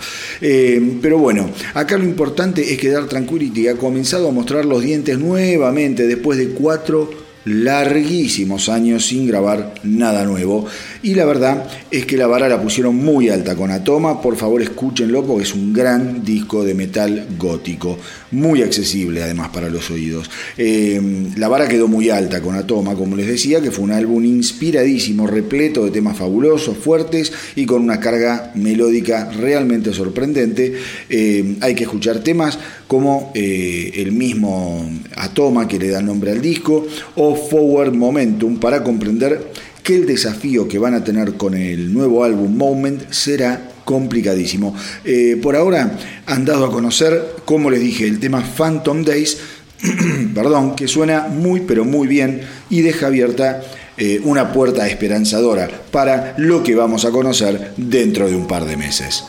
[0.99, 5.19] pero bueno, acá lo importante es que Dark Tranquility ha comenzado a mostrar los dientes
[5.19, 10.65] nuevamente después de cuatro larguísimos años sin grabar nada nuevo.
[11.03, 14.21] Y la verdad es que la vara la pusieron muy alta con Atoma.
[14.21, 17.97] Por favor, escúchenlo porque es un gran disco de metal gótico.
[18.35, 20.29] Muy accesible además para los oídos.
[20.57, 21.01] Eh,
[21.37, 25.25] la vara quedó muy alta con Atoma, como les decía, que fue un álbum inspiradísimo,
[25.25, 30.73] repleto de temas fabulosos, fuertes y con una carga melódica realmente sorprendente.
[31.09, 36.41] Eh, hay que escuchar temas como eh, el mismo Atoma que le da nombre al
[36.41, 39.49] disco o Forward Momentum para comprender
[39.81, 44.75] que el desafío que van a tener con el nuevo álbum Moment será complicadísimo.
[45.05, 49.37] Eh, por ahora han dado a conocer, como les dije, el tema Phantom Days,
[50.35, 53.61] perdón, que suena muy pero muy bien y deja abierta
[53.97, 58.75] eh, una puerta esperanzadora para lo que vamos a conocer dentro de un par de
[58.75, 59.23] meses.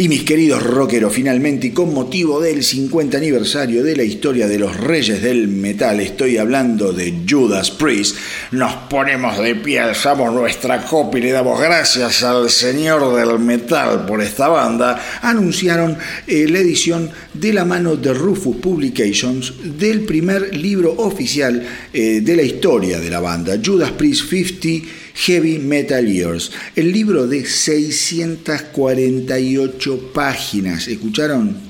[0.00, 4.58] Y mis queridos rockeros, finalmente y con motivo del 50 aniversario de la historia de
[4.58, 8.16] los reyes del metal, estoy hablando de Judas Priest,
[8.50, 14.06] nos ponemos de pie, alzamos nuestra copa y le damos gracias al señor del metal
[14.06, 20.56] por esta banda, anunciaron eh, la edición de la mano de Rufus Publications del primer
[20.56, 26.52] libro oficial eh, de la historia de la banda, Judas Priest 50 Heavy Metal Years,
[26.76, 30.86] el libro de 648 páginas.
[30.88, 31.68] ¿Escucharon?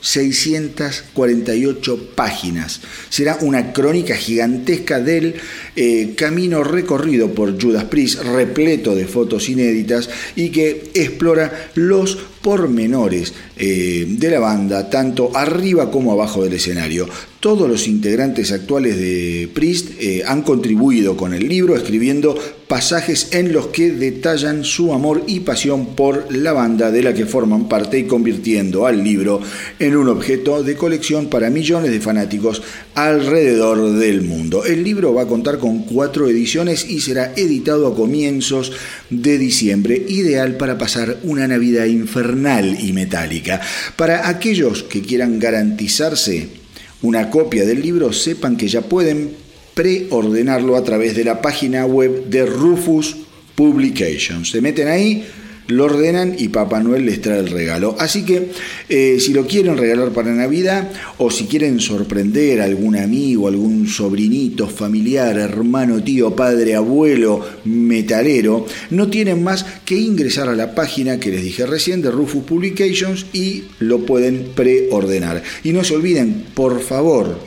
[0.00, 2.80] 648 páginas.
[3.08, 5.36] Será una crónica gigantesca del
[5.76, 13.32] eh, camino recorrido por Judas Priest, repleto de fotos inéditas y que explora los pormenores
[13.56, 17.08] eh, de la banda, tanto arriba como abajo del escenario.
[17.42, 22.38] Todos los integrantes actuales de Priest eh, han contribuido con el libro escribiendo
[22.68, 27.26] pasajes en los que detallan su amor y pasión por la banda de la que
[27.26, 29.40] forman parte y convirtiendo al libro
[29.80, 32.62] en un objeto de colección para millones de fanáticos
[32.94, 34.64] alrededor del mundo.
[34.64, 38.70] El libro va a contar con cuatro ediciones y será editado a comienzos
[39.10, 43.60] de diciembre, ideal para pasar una Navidad infernal y metálica.
[43.96, 46.61] Para aquellos que quieran garantizarse
[47.02, 49.32] una copia del libro, sepan que ya pueden
[49.74, 53.16] preordenarlo a través de la página web de Rufus
[53.54, 54.50] Publications.
[54.50, 55.26] Se meten ahí,
[55.68, 57.96] lo ordenan y Papá Noel les trae el regalo.
[57.98, 58.50] Así que
[58.88, 63.86] eh, si lo quieren regalar para Navidad o si quieren sorprender a algún amigo, algún
[63.86, 71.20] sobrinito, familiar, hermano, tío, padre, abuelo, metalero, no tienen más que ingresar a la página
[71.20, 75.42] que les dije recién de Rufus Publications y lo pueden preordenar.
[75.62, 77.38] Y no se olviden, por favor,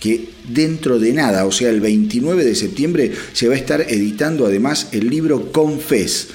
[0.00, 4.46] que dentro de nada, o sea, el 29 de septiembre, se va a estar editando
[4.46, 6.28] además el libro Confess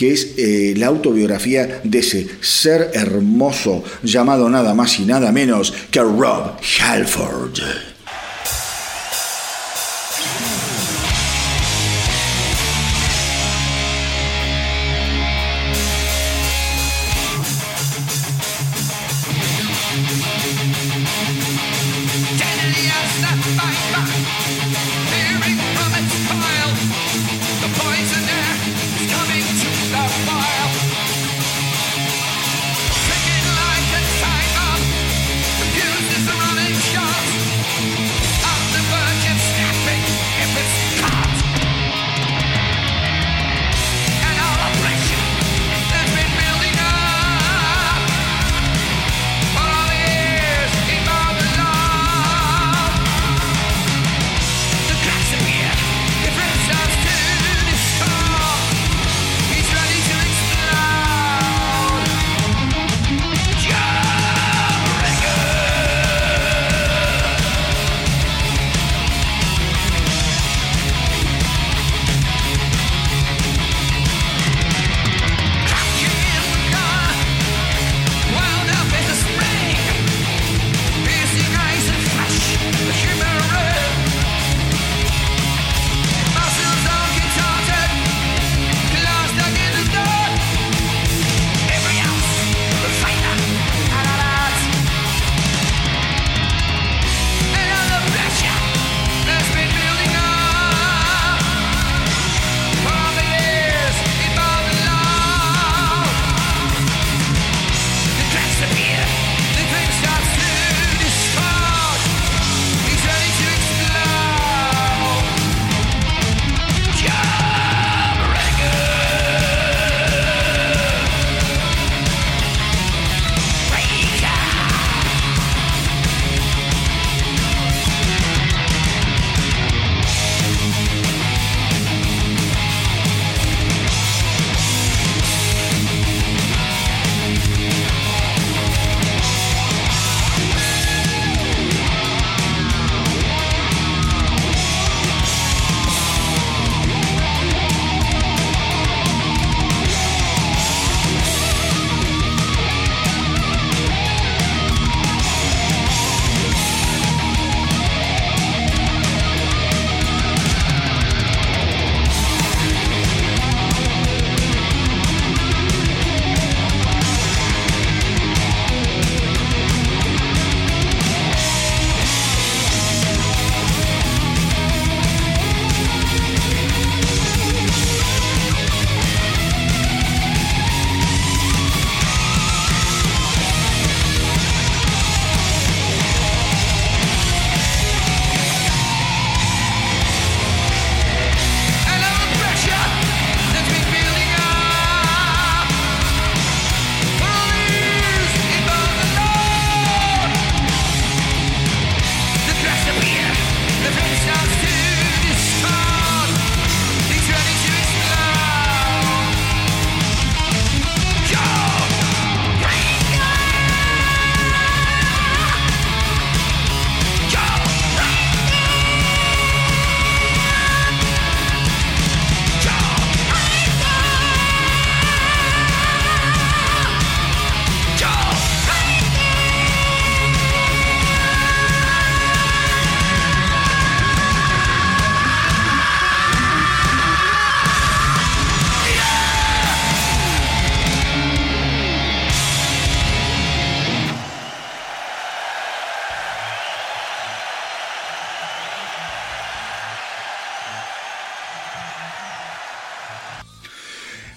[0.00, 5.74] que es eh, la autobiografía de ese ser hermoso llamado nada más y nada menos
[5.90, 7.60] que Rob Halford.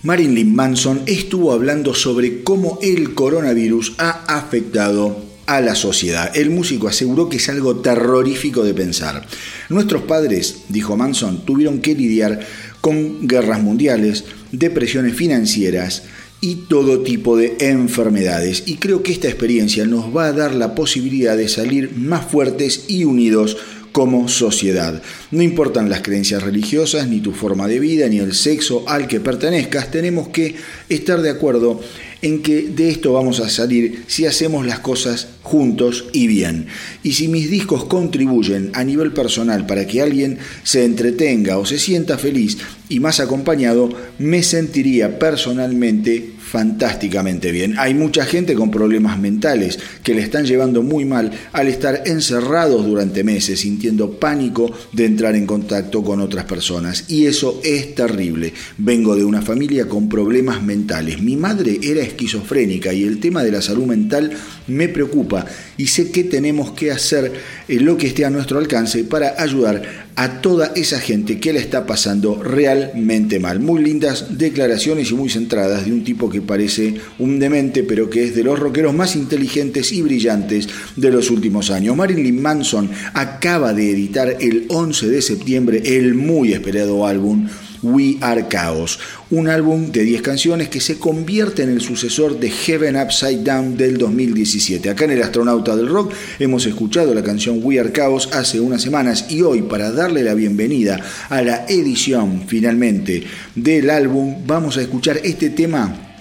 [0.03, 6.35] Marilyn Manson estuvo hablando sobre cómo el coronavirus ha afectado a la sociedad.
[6.35, 9.25] El músico aseguró que es algo terrorífico de pensar.
[9.69, 12.41] Nuestros padres, dijo Manson, tuvieron que lidiar
[12.81, 16.03] con guerras mundiales, depresiones financieras
[16.41, 18.63] y todo tipo de enfermedades.
[18.65, 22.85] Y creo que esta experiencia nos va a dar la posibilidad de salir más fuertes
[22.89, 23.55] y unidos
[23.93, 25.01] como sociedad.
[25.31, 29.21] No importan las creencias religiosas, ni tu forma de vida, ni el sexo al que
[29.21, 30.55] pertenezcas, tenemos que
[30.89, 31.79] estar de acuerdo
[32.23, 36.67] en que de esto vamos a salir si hacemos las cosas juntos y bien.
[37.03, 41.77] Y si mis discos contribuyen a nivel personal para que alguien se entretenga o se
[41.77, 42.57] sienta feliz
[42.89, 47.79] y más acompañado, me sentiría personalmente fantásticamente bien.
[47.79, 52.85] Hay mucha gente con problemas mentales que le están llevando muy mal al estar encerrados
[52.85, 57.05] durante meses, sintiendo pánico de entrar en contacto con otras personas.
[57.07, 58.53] Y eso es terrible.
[58.77, 61.23] Vengo de una familia con problemas mentales.
[61.23, 64.29] Mi madre era esquizofrénica y el tema de la salud mental
[64.67, 67.33] me preocupa y sé que tenemos que hacer
[67.67, 71.59] eh, lo que esté a nuestro alcance para ayudar a toda esa gente que la
[71.59, 73.59] está pasando realmente mal.
[73.59, 78.25] Muy lindas declaraciones y muy centradas de un tipo que parece un demente, pero que
[78.25, 81.95] es de los rockeros más inteligentes y brillantes de los últimos años.
[81.95, 87.47] Marilyn Manson acaba de editar el 11 de septiembre el muy esperado álbum
[87.83, 92.49] We Are Chaos, un álbum de 10 canciones que se convierte en el sucesor de
[92.49, 94.89] Heaven Upside Down del 2017.
[94.89, 98.81] Acá en El Astronauta del Rock hemos escuchado la canción We Are Chaos hace unas
[98.81, 103.23] semanas y hoy para darle la bienvenida a la edición finalmente
[103.55, 106.11] del álbum vamos a escuchar este tema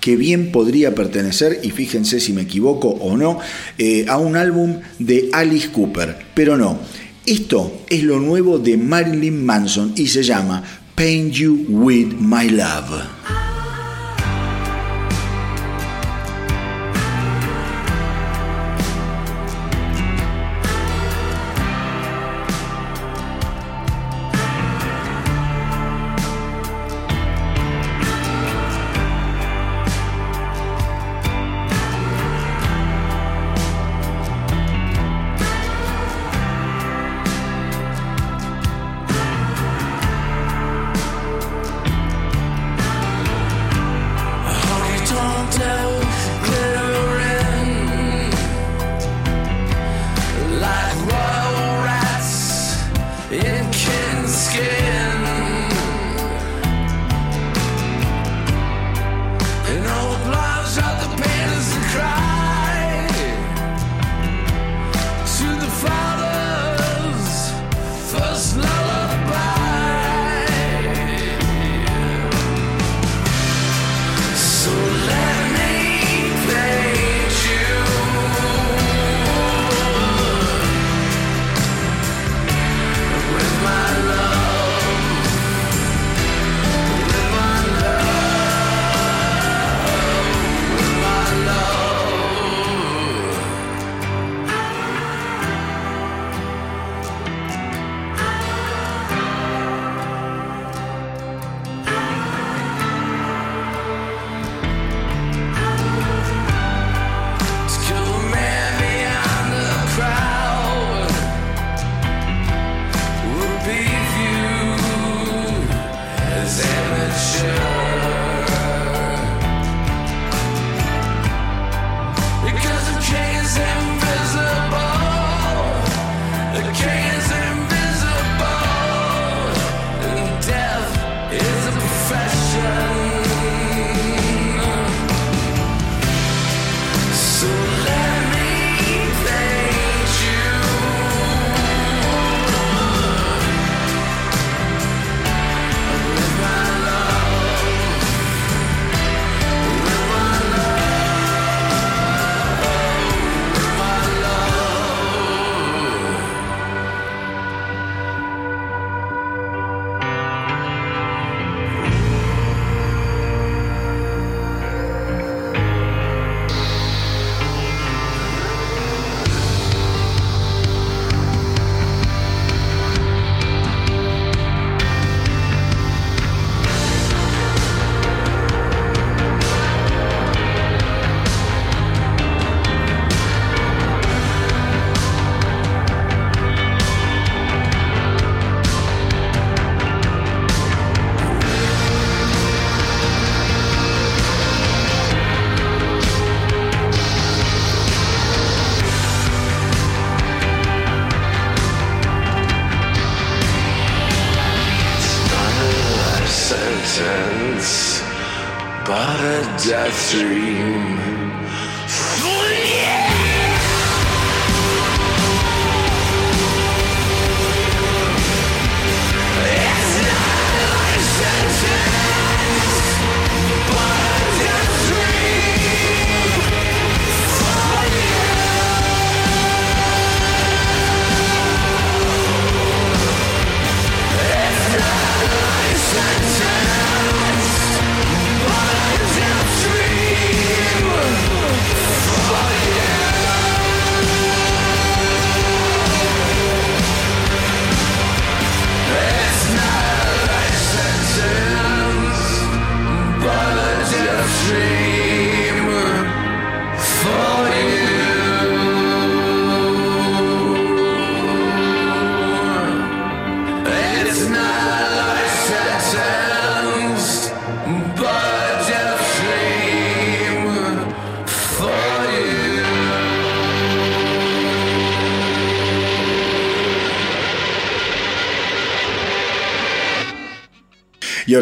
[0.00, 3.40] que bien podría pertenecer, y fíjense si me equivoco o no,
[3.78, 6.78] eh, a un álbum de Alice Cooper, pero no.
[7.26, 10.62] Esto es lo nuevo de Marilyn Manson y se llama
[10.98, 13.47] paint you with my love.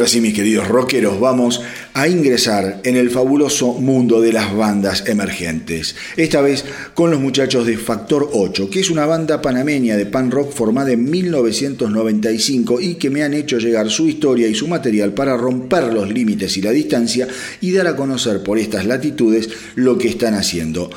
[0.07, 5.03] Ahora sí, mis queridos rockeros, vamos a ingresar en el fabuloso mundo de las bandas
[5.09, 5.97] emergentes.
[6.17, 10.31] Esta vez con los muchachos de Factor 8, que es una banda panameña de pan
[10.31, 15.13] rock formada en 1995 y que me han hecho llegar su historia y su material
[15.13, 17.27] para romper los límites y la distancia
[17.61, 20.89] y dar a conocer por estas latitudes lo que están haciendo.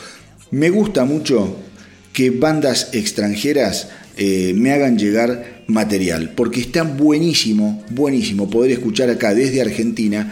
[0.52, 1.56] Me gusta mucho
[2.14, 9.34] que bandas extranjeras eh, me hagan llegar material, porque está buenísimo, buenísimo poder escuchar acá
[9.34, 10.32] desde Argentina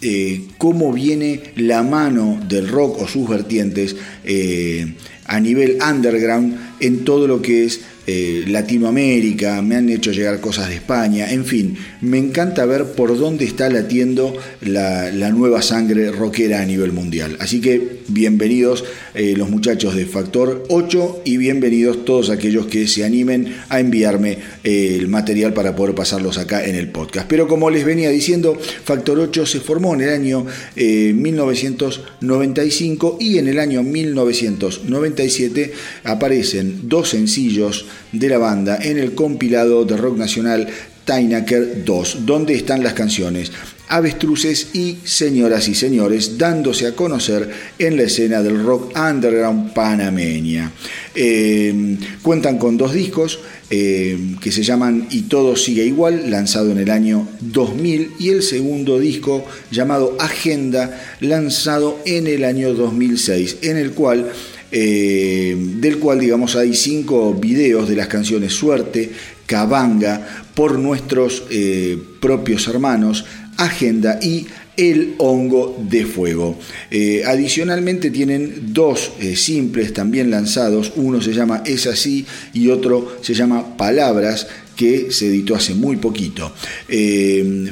[0.00, 4.94] eh, cómo viene la mano del rock o sus vertientes eh,
[5.26, 10.70] a nivel underground en todo lo que es eh, Latinoamérica, me han hecho llegar cosas
[10.70, 16.62] de España, en fin, me encanta ver por dónde está latiendo la, nueva sangre rockera
[16.62, 17.36] a nivel mundial.
[17.38, 18.82] Así que bienvenidos
[19.14, 24.38] eh, los muchachos de Factor 8 y bienvenidos todos aquellos que se animen a enviarme
[24.64, 27.28] eh, el material para poder pasarlos acá en el podcast.
[27.28, 33.48] Pero como les venía diciendo, Factor 8 se formó en el año 1995 y en
[33.48, 35.72] el año 1997
[36.04, 40.68] aparecen dos sencillos de la banda en el compilado de rock nacional
[41.04, 43.50] Tainaker 2, donde están las canciones
[43.88, 47.48] Avestruces y Señoras y Señores, dándose a conocer
[47.78, 50.70] en la escena del rock underground panameña.
[51.14, 56.78] Eh, cuentan con dos discos eh, que se llaman Y todo sigue igual, lanzado en
[56.78, 63.78] el año 2000, y el segundo disco llamado Agenda, lanzado en el año 2006, en
[63.78, 64.30] el cual
[64.70, 69.10] eh, del cual digamos hay cinco videos de las canciones Suerte,
[69.46, 73.24] Cabanga, por nuestros eh, propios hermanos,
[73.56, 74.46] Agenda y
[74.76, 76.58] El Hongo de Fuego.
[76.90, 83.34] Eh, adicionalmente tienen dos simples también lanzados, uno se llama Es así y otro se
[83.34, 84.46] llama Palabras,
[84.76, 86.52] que se editó hace muy poquito.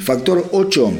[0.03, 0.93] Factor 8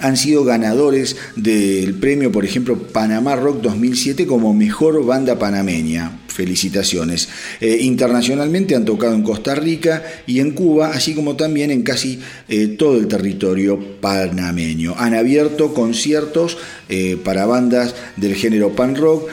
[0.00, 6.20] han sido ganadores del premio, por ejemplo, Panamá Rock 2007 como mejor banda panameña.
[6.38, 7.28] Felicitaciones.
[7.60, 12.20] Eh, internacionalmente han tocado en Costa Rica y en Cuba, así como también en casi
[12.48, 14.94] eh, todo el territorio panameño.
[14.96, 16.56] Han abierto conciertos
[16.88, 19.28] eh, para bandas del género pan rock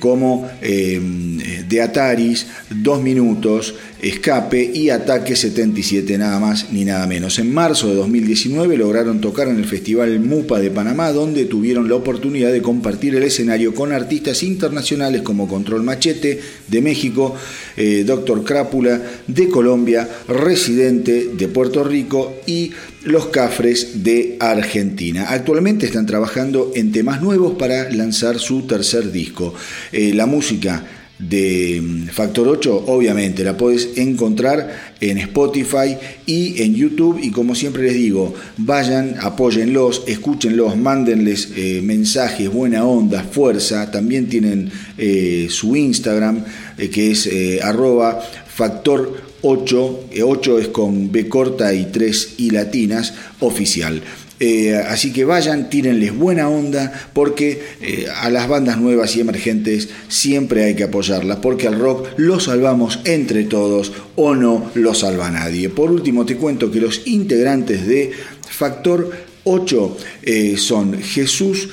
[0.00, 7.38] como De Ataris, Dos Minutos, Escape y Ataque 77, nada más ni nada menos.
[7.38, 11.94] En marzo de 2019 lograron tocar en el Festival Mupa de Panamá, donde tuvieron la
[11.94, 16.31] oportunidad de compartir el escenario con artistas internacionales como Control Machete
[16.68, 17.34] de México,
[17.76, 22.72] eh, Doctor Crápula de Colombia, Residente de Puerto Rico y
[23.04, 25.26] Los Cafres de Argentina.
[25.30, 29.54] Actualmente están trabajando en temas nuevos para lanzar su tercer disco.
[29.92, 35.96] Eh, la música de mm, Factor 8, obviamente la puedes encontrar en Spotify
[36.26, 37.20] y en YouTube.
[37.22, 43.90] Y como siempre les digo, vayan, apóyenlos, escúchenlos, mándenles eh, mensajes, buena onda, fuerza.
[43.90, 46.44] También tienen eh, su Instagram,
[46.78, 47.28] eh, que es
[47.62, 54.02] arroba factor 8, 8 es con B corta y 3 y latinas, oficial.
[54.44, 59.88] Eh, así que vayan, tírenles buena onda, porque eh, a las bandas nuevas y emergentes
[60.08, 65.30] siempre hay que apoyarlas, porque al rock lo salvamos entre todos o no lo salva
[65.30, 65.68] nadie.
[65.68, 68.10] Por último, te cuento que los integrantes de
[68.50, 69.12] Factor
[69.44, 71.68] 8 eh, son Jesús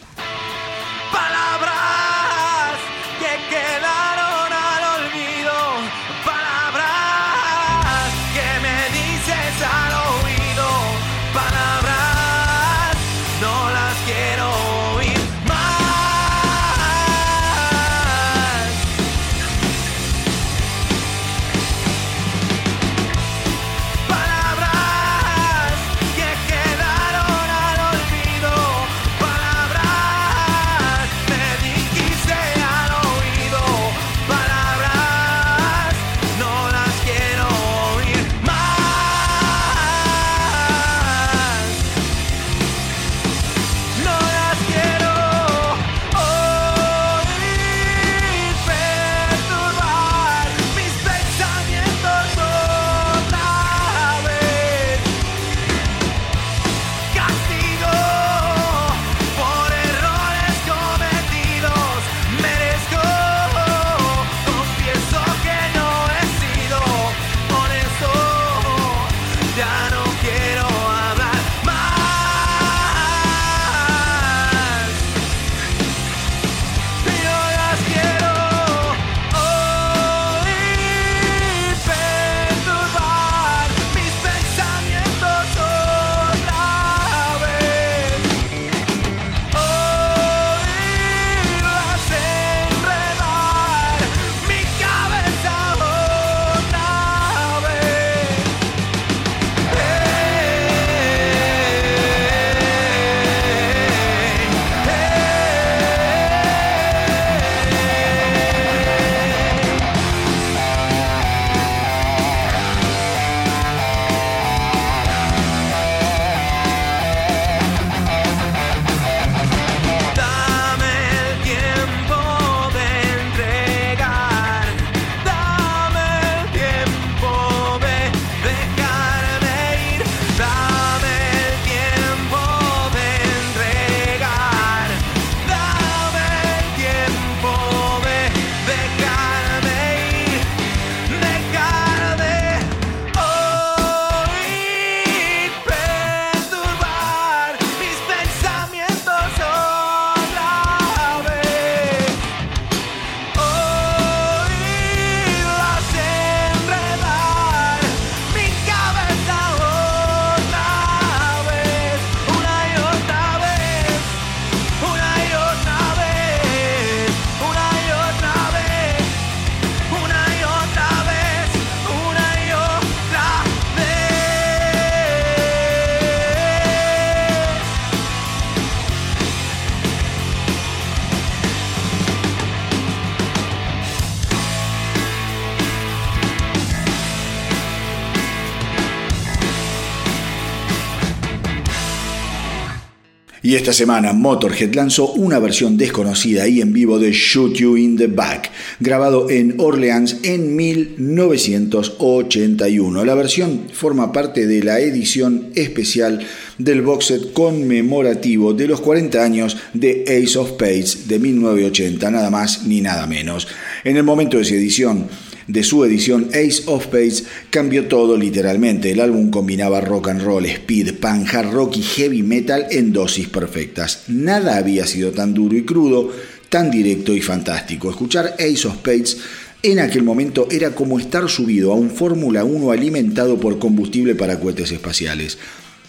[193.55, 197.97] Y esta semana Motorhead lanzó una versión desconocida y en vivo de Shoot You in
[197.97, 198.51] the Back,
[198.81, 203.05] grabado en Orleans en 1981.
[203.05, 206.27] La versión forma parte de la edición especial
[206.59, 212.31] del box set conmemorativo de los 40 años de Ace of Spades de 1980, nada
[212.31, 213.47] más ni nada menos.
[213.85, 215.07] En el momento de su edición,
[215.47, 218.91] de su edición Ace of Spades cambió todo literalmente.
[218.91, 223.29] El álbum combinaba rock and roll, speed, punk, hard rock y heavy metal en dosis
[223.29, 224.05] perfectas.
[224.09, 226.13] Nada había sido tan duro y crudo,
[226.49, 227.91] tan directo y fantástico.
[227.91, 229.19] Escuchar Ace of Spades
[229.63, 234.39] en aquel momento era como estar subido a un Fórmula 1 alimentado por combustible para
[234.39, 235.39] cohetes espaciales.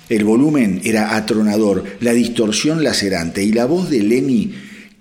[0.07, 4.53] El volumen era atronador, la distorsión lacerante y la voz de Lenny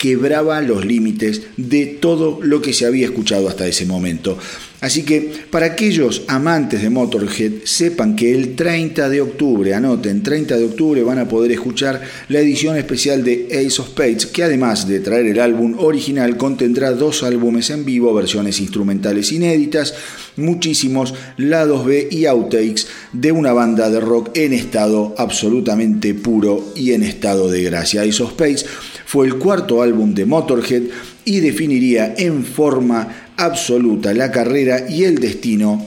[0.04, 4.36] quebraba los límites de todo lo que se había escuchado hasta ese momento.
[4.82, 10.58] Así que para aquellos amantes de Motorhead, sepan que el 30 de octubre, anoten, 30
[10.58, 14.86] de octubre van a poder escuchar la edición especial de Ace of Spades, que además
[14.86, 19.94] de traer el álbum original, contendrá dos álbumes en vivo, versiones instrumentales inéditas,
[20.36, 26.92] muchísimos lados B y outtakes de una banda de rock en estado absolutamente puro y
[26.92, 28.02] en estado de gracia.
[28.02, 28.66] Ace of Spades
[29.06, 30.82] fue el cuarto álbum de Motorhead
[31.24, 35.86] y definiría en forma absoluta la carrera y el destino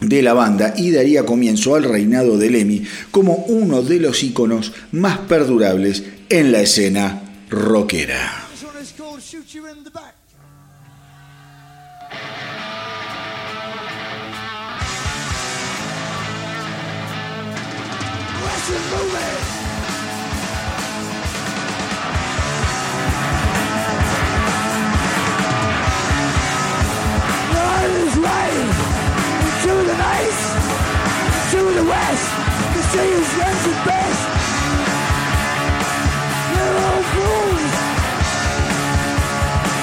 [0.00, 4.72] de la banda y daría comienzo al reinado de Lemmy como uno de los iconos
[4.92, 8.44] más perdurables en la escena rockera.
[31.88, 32.28] West.
[32.74, 34.22] The sea is runs at best.
[36.52, 37.72] They're all fools.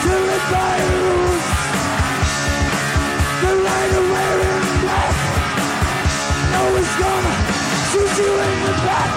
[0.03, 1.47] To live by the rules.
[3.43, 5.15] The rider wearing black.
[6.53, 7.33] No one's gonna
[7.89, 9.11] shoot you in the back.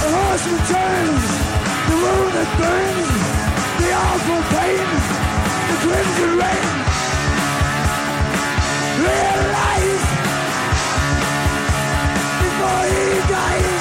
[0.00, 1.27] The horseman turns, the moon
[2.38, 3.18] that burns
[3.82, 4.88] the awful pain,
[5.68, 6.66] the crimson rain.
[9.02, 10.04] Realize
[12.42, 13.77] before he dies,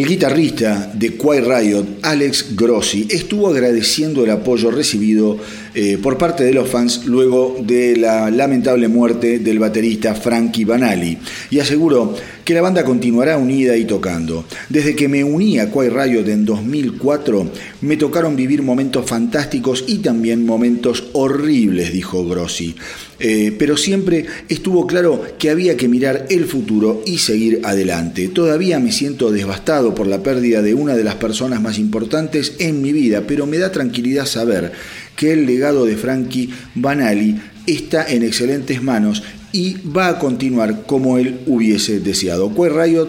[0.00, 5.36] El guitarrista de Quiet Riot, Alex Grossi, estuvo agradeciendo el apoyo recibido
[5.74, 11.18] eh, por parte de los fans luego de la lamentable muerte del baterista Frankie Banali
[11.50, 14.44] y aseguró que la banda continuará unida y tocando.
[14.68, 17.50] Desde que me uní a Quiet Riot en 2004,
[17.82, 22.74] me tocaron vivir momentos fantásticos y también momentos horribles, dijo Grossi.
[23.18, 28.28] Eh, pero siempre estuvo claro que había que mirar el futuro y seguir adelante.
[28.28, 32.80] Todavía me siento devastado por la pérdida de una de las personas más importantes en
[32.80, 34.72] mi vida, pero me da tranquilidad saber
[35.16, 39.22] que el legado de Frankie Banali está en excelentes manos
[39.52, 42.54] y va a continuar como él hubiese deseado.
[42.54, 43.08] Quay Riot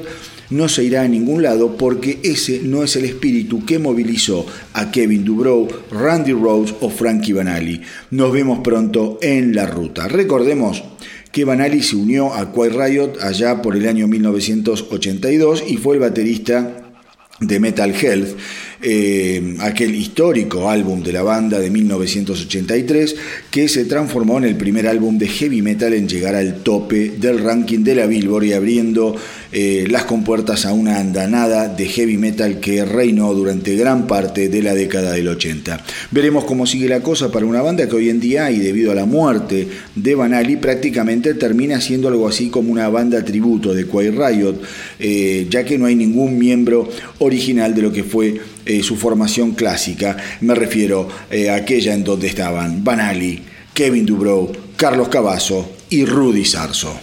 [0.51, 4.91] no se irá a ningún lado porque ese no es el espíritu que movilizó a
[4.91, 7.81] Kevin Dubrow, Randy Rose o Frankie Banali.
[8.11, 10.07] Nos vemos pronto en la ruta.
[10.07, 10.83] Recordemos
[11.31, 16.01] que Banali se unió a Quiet Riot allá por el año 1982 y fue el
[16.01, 16.91] baterista
[17.39, 18.37] de Metal Health
[18.83, 23.15] eh, aquel histórico álbum de la banda de 1983
[23.49, 27.39] que se transformó en el primer álbum de heavy metal en llegar al tope del
[27.39, 29.15] ranking de la Billboard y abriendo
[29.51, 34.63] eh, las compuertas a una andanada de heavy metal que reinó durante gran parte de
[34.63, 35.83] la década del 80.
[36.11, 38.95] Veremos cómo sigue la cosa para una banda que hoy en día y debido a
[38.95, 44.15] la muerte de Banali prácticamente termina siendo algo así como una banda tributo de Quiet
[44.15, 44.61] Riot,
[44.99, 46.89] eh, ya que no hay ningún miembro
[47.19, 50.17] original de lo que fue eh, su formación clásica.
[50.41, 53.41] Me refiero eh, a aquella en donde estaban Van Ali,
[53.73, 56.99] Kevin Dubrow, Carlos Cavazo y Rudy Sarso.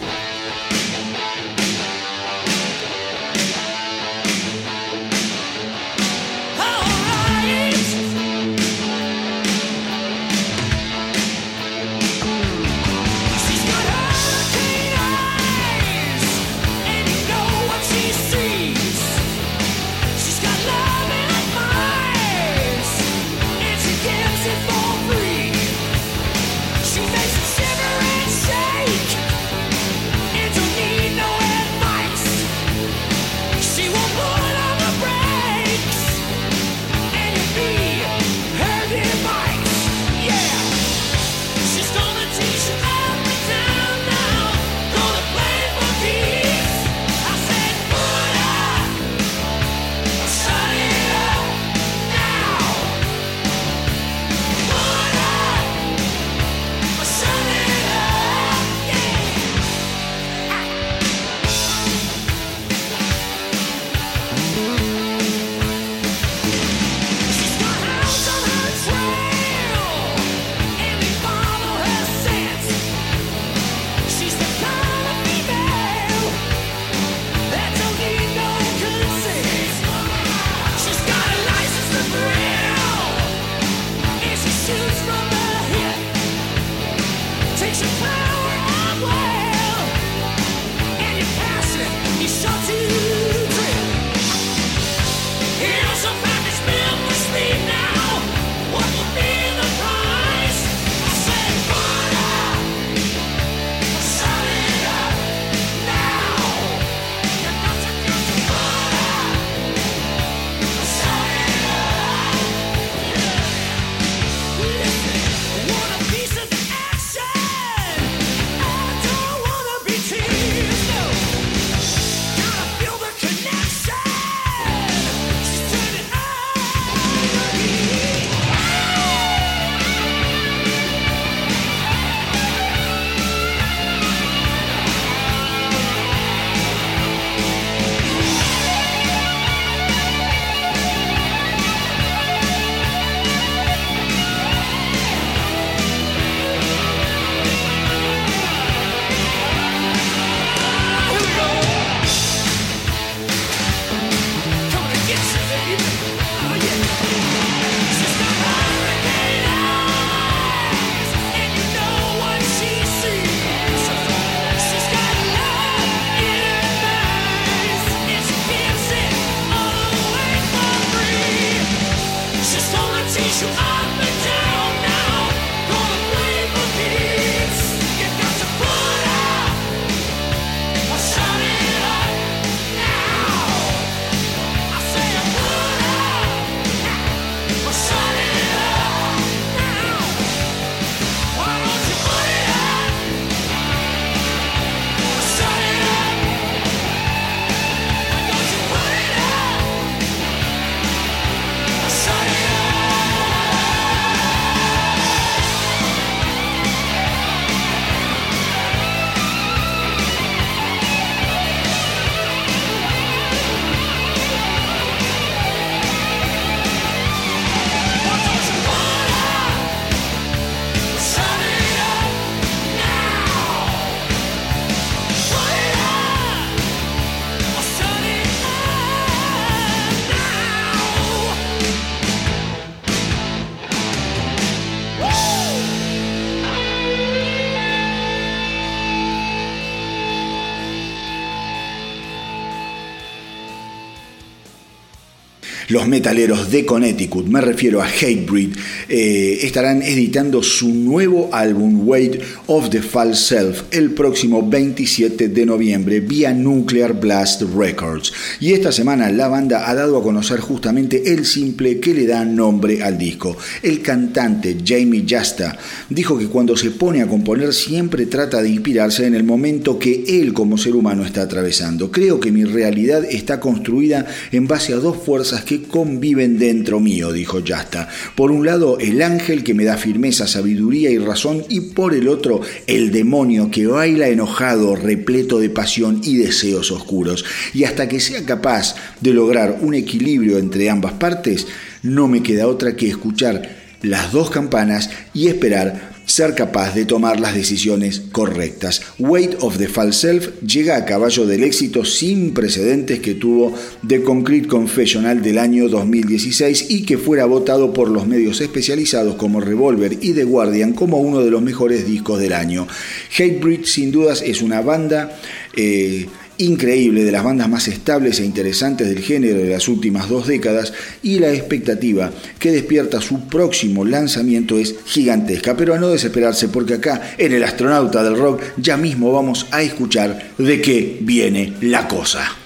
[245.79, 248.49] Los metaleros de Connecticut, me refiero a Hatebreed,
[248.89, 255.45] eh, estarán editando su nuevo álbum Weight of the False Self el próximo 27 de
[255.45, 258.11] noviembre vía Nuclear Blast Records.
[258.41, 262.25] Y esta semana la banda ha dado a conocer justamente el simple que le da
[262.25, 263.37] nombre al disco.
[263.63, 265.57] El cantante Jamie Justa
[265.89, 270.03] dijo que cuando se pone a componer siempre trata de inspirarse en el momento que
[270.19, 271.89] él como ser humano está atravesando.
[271.89, 277.13] Creo que mi realidad está construida en base a dos fuerzas que conviven dentro mío,
[277.13, 277.87] dijo Yasta.
[278.15, 282.09] Por un lado, el ángel que me da firmeza, sabiduría y razón, y por el
[282.09, 287.23] otro, el demonio que baila enojado, repleto de pasión y deseos oscuros.
[287.53, 291.47] Y hasta que sea capaz de lograr un equilibrio entre ambas partes,
[291.83, 297.19] no me queda otra que escuchar las dos campanas y esperar ser capaz de tomar
[297.19, 298.81] las decisiones correctas.
[298.97, 303.53] Weight of the False Self llega a caballo del éxito sin precedentes que tuvo
[303.87, 309.39] The Concrete Confessional del año 2016 y que fuera votado por los medios especializados como
[309.39, 312.67] Revolver y The Guardian como uno de los mejores discos del año.
[313.15, 315.15] Hatebreed sin dudas es una banda
[315.55, 316.07] eh,
[316.39, 320.73] increíble de las bandas más estables e interesantes del género de las últimas dos décadas
[321.03, 326.75] y la expectativa que despierta su próximo lanzamiento es gigantesca, pero a no desesperarse porque
[326.75, 331.87] acá en el astronauta del rock ya mismo vamos a escuchar de qué viene la
[331.87, 332.39] cosa.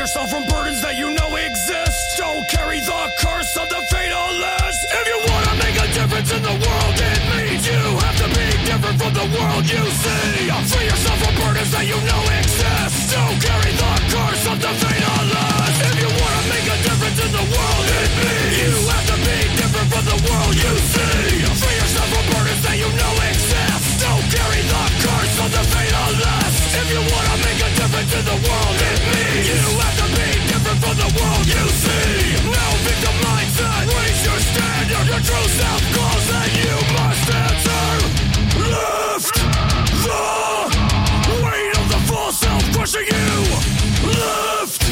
[0.00, 2.16] Yourself from burdens that you know exist.
[2.16, 4.80] Don't carry the curse of the fatalist.
[4.96, 8.48] If you wanna make a difference in the world, it means you have to be
[8.64, 10.48] different from the world you see.
[10.72, 13.12] Free yourself from burdens that you know exist.
[13.12, 15.76] Don't carry the curse of the fatalist.
[15.84, 19.36] If you wanna make a difference in the world, it means you have to be
[19.52, 21.44] different from the world you see.
[21.60, 23.84] Free yourself from burdens that you know exist.
[24.00, 26.56] Don't carry the curse of the fatalist.
[26.72, 27.59] If you wanna make
[27.90, 31.46] a difference in the world, it means you have to be different from the world
[31.46, 32.38] you see.
[32.46, 33.86] No victim mindset.
[33.90, 35.06] Raise your standard.
[35.10, 37.86] Your true self calls and you must answer.
[38.70, 39.34] Lift
[40.06, 40.22] the
[41.42, 43.30] weight of the full self crushing you.
[44.06, 44.82] Lift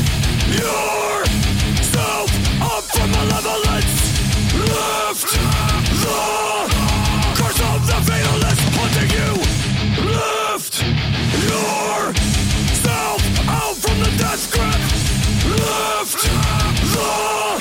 [0.59, 2.29] yourself
[2.63, 3.95] up from malevolence.
[4.59, 5.31] Lift
[6.03, 6.19] the
[7.39, 9.31] curse of the fatalist haunting you.
[10.03, 12.18] Lift yourself
[15.69, 17.58] Lift the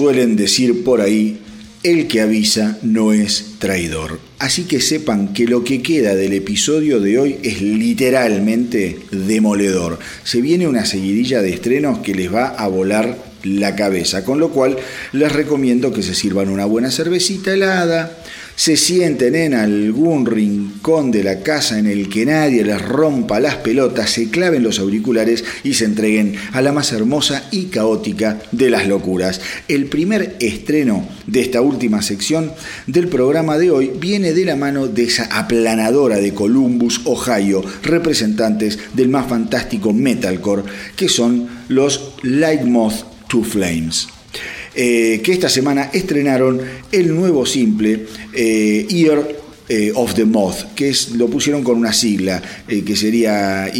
[0.00, 1.40] suelen decir por ahí,
[1.82, 4.18] el que avisa no es traidor.
[4.38, 9.98] Así que sepan que lo que queda del episodio de hoy es literalmente demoledor.
[10.24, 14.48] Se viene una seguidilla de estrenos que les va a volar la cabeza, con lo
[14.48, 14.78] cual
[15.12, 18.19] les recomiendo que se sirvan una buena cervecita helada,
[18.60, 23.54] se sienten en algún rincón de la casa en el que nadie les rompa las
[23.54, 28.68] pelotas, se claven los auriculares y se entreguen a la más hermosa y caótica de
[28.68, 29.40] las locuras.
[29.66, 32.52] El primer estreno de esta última sección
[32.86, 38.78] del programa de hoy viene de la mano de esa aplanadora de Columbus, Ohio, representantes
[38.92, 40.64] del más fantástico metalcore,
[40.96, 44.19] que son los Light Moth to Flames.
[44.74, 46.60] Eh, que esta semana estrenaron
[46.92, 49.40] el nuevo simple eh, Year
[49.72, 53.70] eh, of the Moth, que es, lo pusieron con una sigla, eh, que sería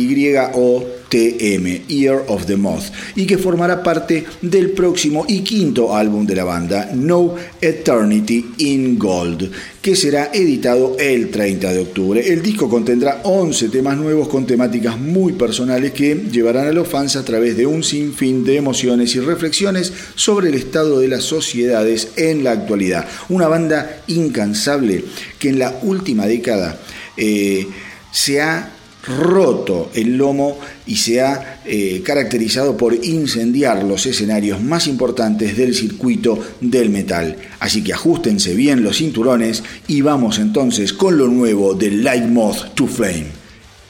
[1.11, 6.37] Y-O-T-M, Year of the Moth, y que formará parte del próximo y quinto álbum de
[6.37, 9.51] la banda, No Eternity in Gold,
[9.83, 12.33] que será editado el 30 de octubre.
[12.33, 17.17] El disco contendrá 11 temas nuevos con temáticas muy personales que llevarán a los fans
[17.17, 22.13] a través de un sinfín de emociones y reflexiones sobre el estado de las sociedades
[22.17, 23.07] en la actualidad.
[23.29, 25.05] Una banda incansable
[25.39, 26.79] que en la última década
[27.17, 27.67] eh,
[28.13, 34.87] se ha roto el lomo y se ha eh, caracterizado por incendiar los escenarios más
[34.87, 37.37] importantes del circuito del metal.
[37.61, 42.75] Así que ajustense bien los cinturones y vamos entonces con lo nuevo de Light Moth
[42.75, 43.27] to Flame,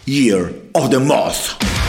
[0.07, 1.80] Year of the Moth.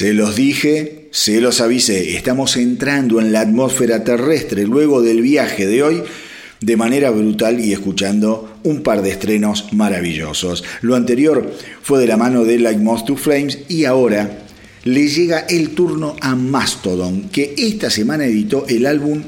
[0.00, 5.66] Se los dije, se los avisé, estamos entrando en la atmósfera terrestre luego del viaje
[5.66, 6.02] de hoy
[6.58, 10.64] de manera brutal y escuchando un par de estrenos maravillosos.
[10.80, 14.38] Lo anterior fue de la mano de Like Moth to Flames y ahora
[14.84, 19.22] le llega el turno a Mastodon, que esta semana editó el álbum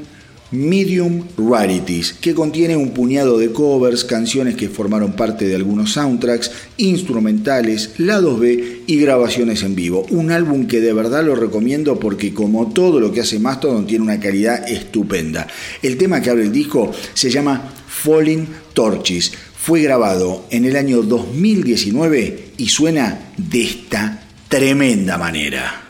[0.53, 6.51] Medium Rarities, que contiene un puñado de covers, canciones que formaron parte de algunos soundtracks,
[6.77, 10.05] instrumentales, lados B y grabaciones en vivo.
[10.11, 14.03] Un álbum que de verdad lo recomiendo porque como todo lo que hace Mastodon tiene
[14.03, 15.47] una calidad estupenda.
[15.81, 19.31] El tema que abre el disco se llama Falling Torches.
[19.55, 25.83] Fue grabado en el año 2019 y suena de esta tremenda manera.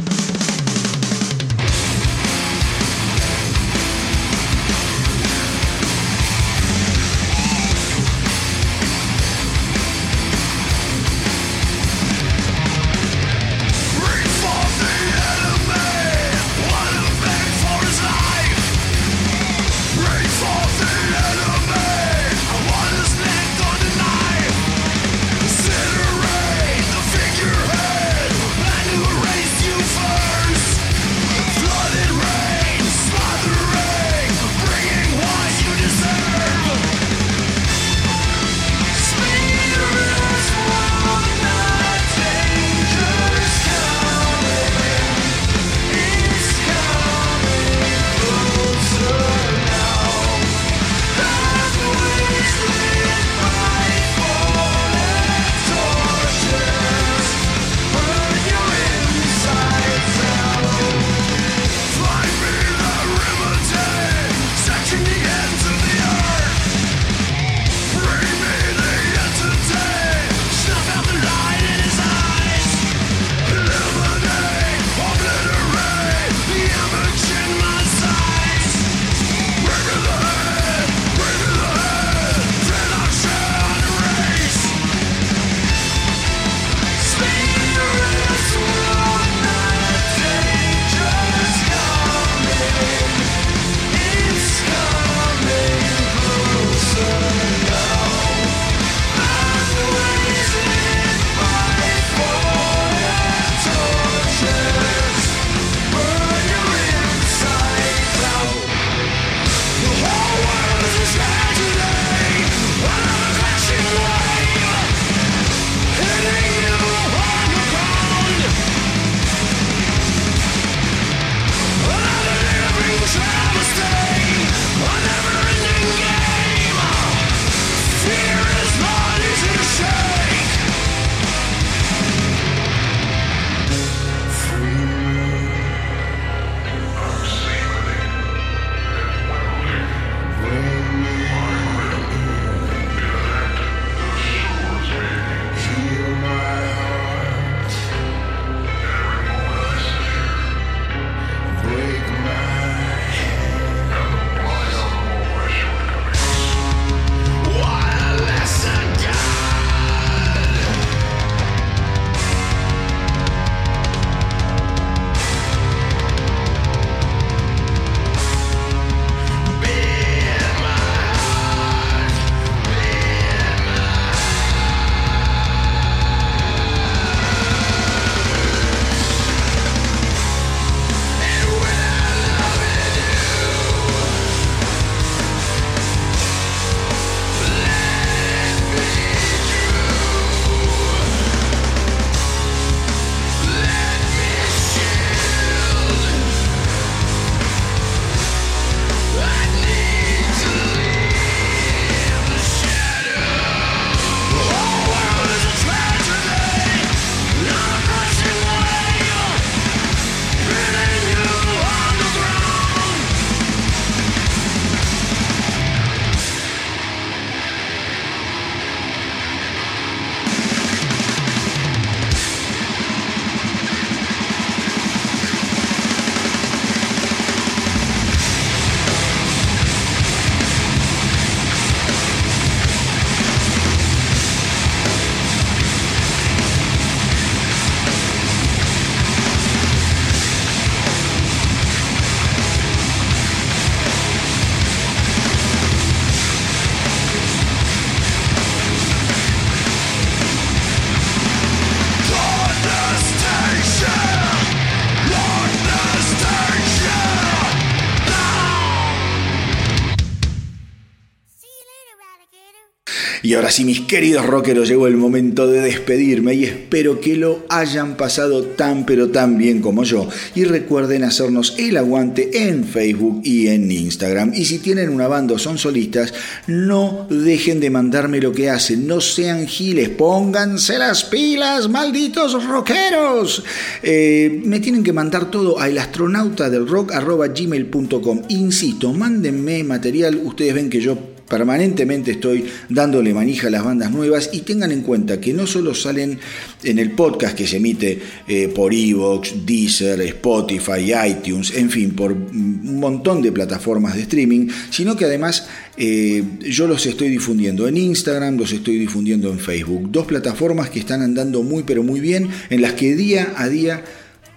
[263.43, 267.97] Ahora sí, mis queridos rockeros, llegó el momento de despedirme y espero que lo hayan
[267.97, 270.07] pasado tan pero tan bien como yo.
[270.33, 274.31] Y recuerden hacernos el aguante en Facebook y en Instagram.
[274.33, 276.13] Y si tienen una banda o son solistas,
[276.47, 283.43] no dejen de mandarme lo que hacen, no sean giles, pónganse las pilas, malditos rockeros.
[283.81, 288.21] Eh, me tienen que mandar todo a elastronautadelrock.gmail.com.
[288.29, 294.29] Insisto, mándenme material, ustedes ven que yo permanentemente estoy dándole manija a las bandas nuevas
[294.33, 296.19] y tengan en cuenta que no solo salen
[296.63, 302.11] en el podcast que se emite eh, por Evox, Deezer, Spotify, iTunes, en fin, por
[302.11, 307.77] un montón de plataformas de streaming, sino que además eh, yo los estoy difundiendo en
[307.77, 312.29] Instagram, los estoy difundiendo en Facebook, dos plataformas que están andando muy pero muy bien,
[312.51, 313.83] en las que día a día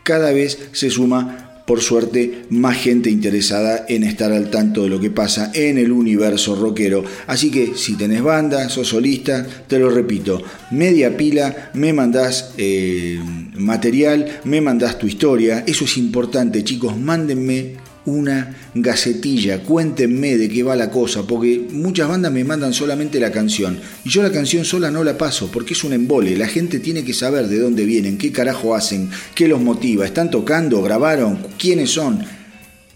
[0.03, 5.01] cada vez se suma por suerte, más gente interesada en estar al tanto de lo
[5.01, 7.05] que pasa en el universo rockero.
[7.27, 13.19] Así que si tenés banda, sos solista, te lo repito, media pila, me mandás eh,
[13.57, 15.65] material, me mandás tu historia.
[15.67, 22.09] Eso es importante, chicos, mándenme una gacetilla, cuéntenme de qué va la cosa, porque muchas
[22.09, 23.79] bandas me mandan solamente la canción.
[24.05, 27.05] Y yo la canción sola no la paso porque es un embole, la gente tiene
[27.05, 31.91] que saber de dónde vienen, qué carajo hacen, qué los motiva, están tocando, grabaron, quiénes
[31.91, 32.25] son,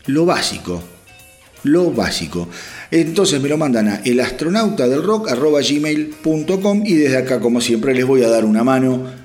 [0.07, 0.83] lo básico,
[1.65, 2.49] lo básico.
[2.91, 8.45] Entonces me lo mandan a elastronautadelrock.gmail.com y desde acá, como siempre, les voy a dar
[8.45, 9.20] una mano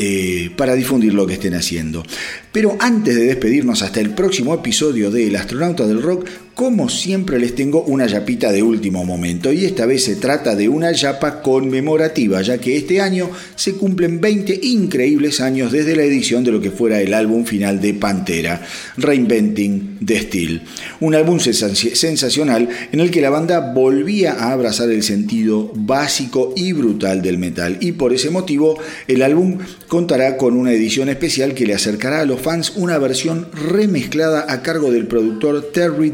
[0.00, 2.04] eh, para difundir lo que estén haciendo.
[2.52, 7.38] Pero antes de despedirnos hasta el próximo episodio de El Astronauta del Rock, como siempre
[7.38, 11.40] les tengo una yapita de último momento y esta vez se trata de una yapa
[11.40, 16.60] conmemorativa, ya que este año se cumplen 20 increíbles años desde la edición de lo
[16.60, 18.60] que fuera el álbum final de Pantera,
[18.96, 20.62] Reinventing the Steel.
[20.98, 26.72] Un álbum sensacional en el que la banda volvía a abrazar el sentido básico y
[26.72, 28.76] brutal del metal y por ese motivo
[29.06, 33.46] el álbum contará con una edición especial que le acercará a los fans una versión
[33.52, 36.10] remezclada a cargo del productor Terry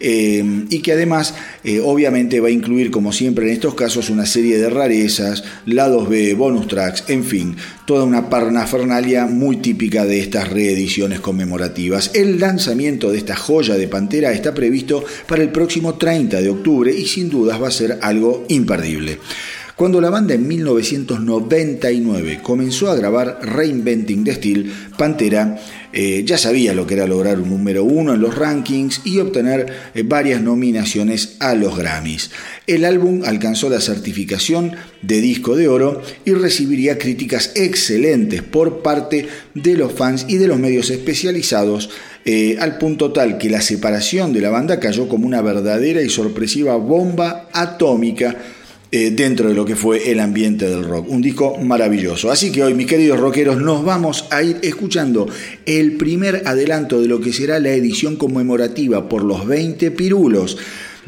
[0.00, 1.34] Eh, y que además
[1.64, 6.08] eh, obviamente va a incluir como siempre en estos casos una serie de rarezas, lados
[6.08, 7.56] B, bonus tracks, en fin,
[7.86, 12.10] toda una parnafernalia muy típica de estas reediciones conmemorativas.
[12.14, 16.94] El lanzamiento de esta joya de Pantera está previsto para el próximo 30 de octubre
[16.94, 19.18] y sin dudas va a ser algo imperdible.
[19.78, 25.56] Cuando la banda en 1999 comenzó a grabar Reinventing the Steel, Pantera
[25.92, 29.72] eh, ya sabía lo que era lograr un número uno en los rankings y obtener
[29.94, 32.32] eh, varias nominaciones a los Grammys.
[32.66, 34.72] El álbum alcanzó la certificación
[35.02, 40.48] de disco de oro y recibiría críticas excelentes por parte de los fans y de
[40.48, 41.88] los medios especializados
[42.24, 46.08] eh, al punto tal que la separación de la banda cayó como una verdadera y
[46.08, 48.36] sorpresiva bomba atómica
[48.90, 51.08] eh, dentro de lo que fue el ambiente del rock.
[51.08, 52.30] Un disco maravilloso.
[52.30, 55.28] Así que hoy, mis queridos rockeros, nos vamos a ir escuchando
[55.66, 60.56] el primer adelanto de lo que será la edición conmemorativa por los 20 pirulos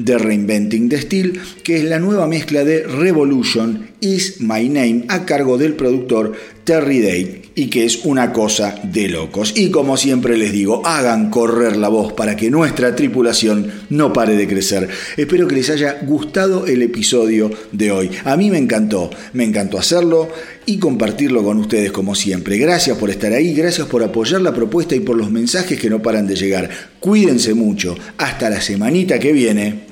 [0.04, 5.24] de Reinventing the Steel, que es la nueva mezcla de Revolution Is My Name a
[5.24, 6.32] cargo del productor
[6.70, 9.54] Terry Day y que es una cosa de locos.
[9.56, 14.36] Y como siempre les digo, hagan correr la voz para que nuestra tripulación no pare
[14.36, 14.88] de crecer.
[15.16, 18.10] Espero que les haya gustado el episodio de hoy.
[18.22, 20.28] A mí me encantó, me encantó hacerlo
[20.64, 22.56] y compartirlo con ustedes como siempre.
[22.56, 26.00] Gracias por estar ahí, gracias por apoyar la propuesta y por los mensajes que no
[26.00, 26.70] paran de llegar.
[27.00, 27.96] Cuídense mucho.
[28.16, 29.86] Hasta la semanita que viene.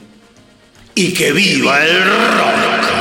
[0.95, 2.98] Y que viva el rock.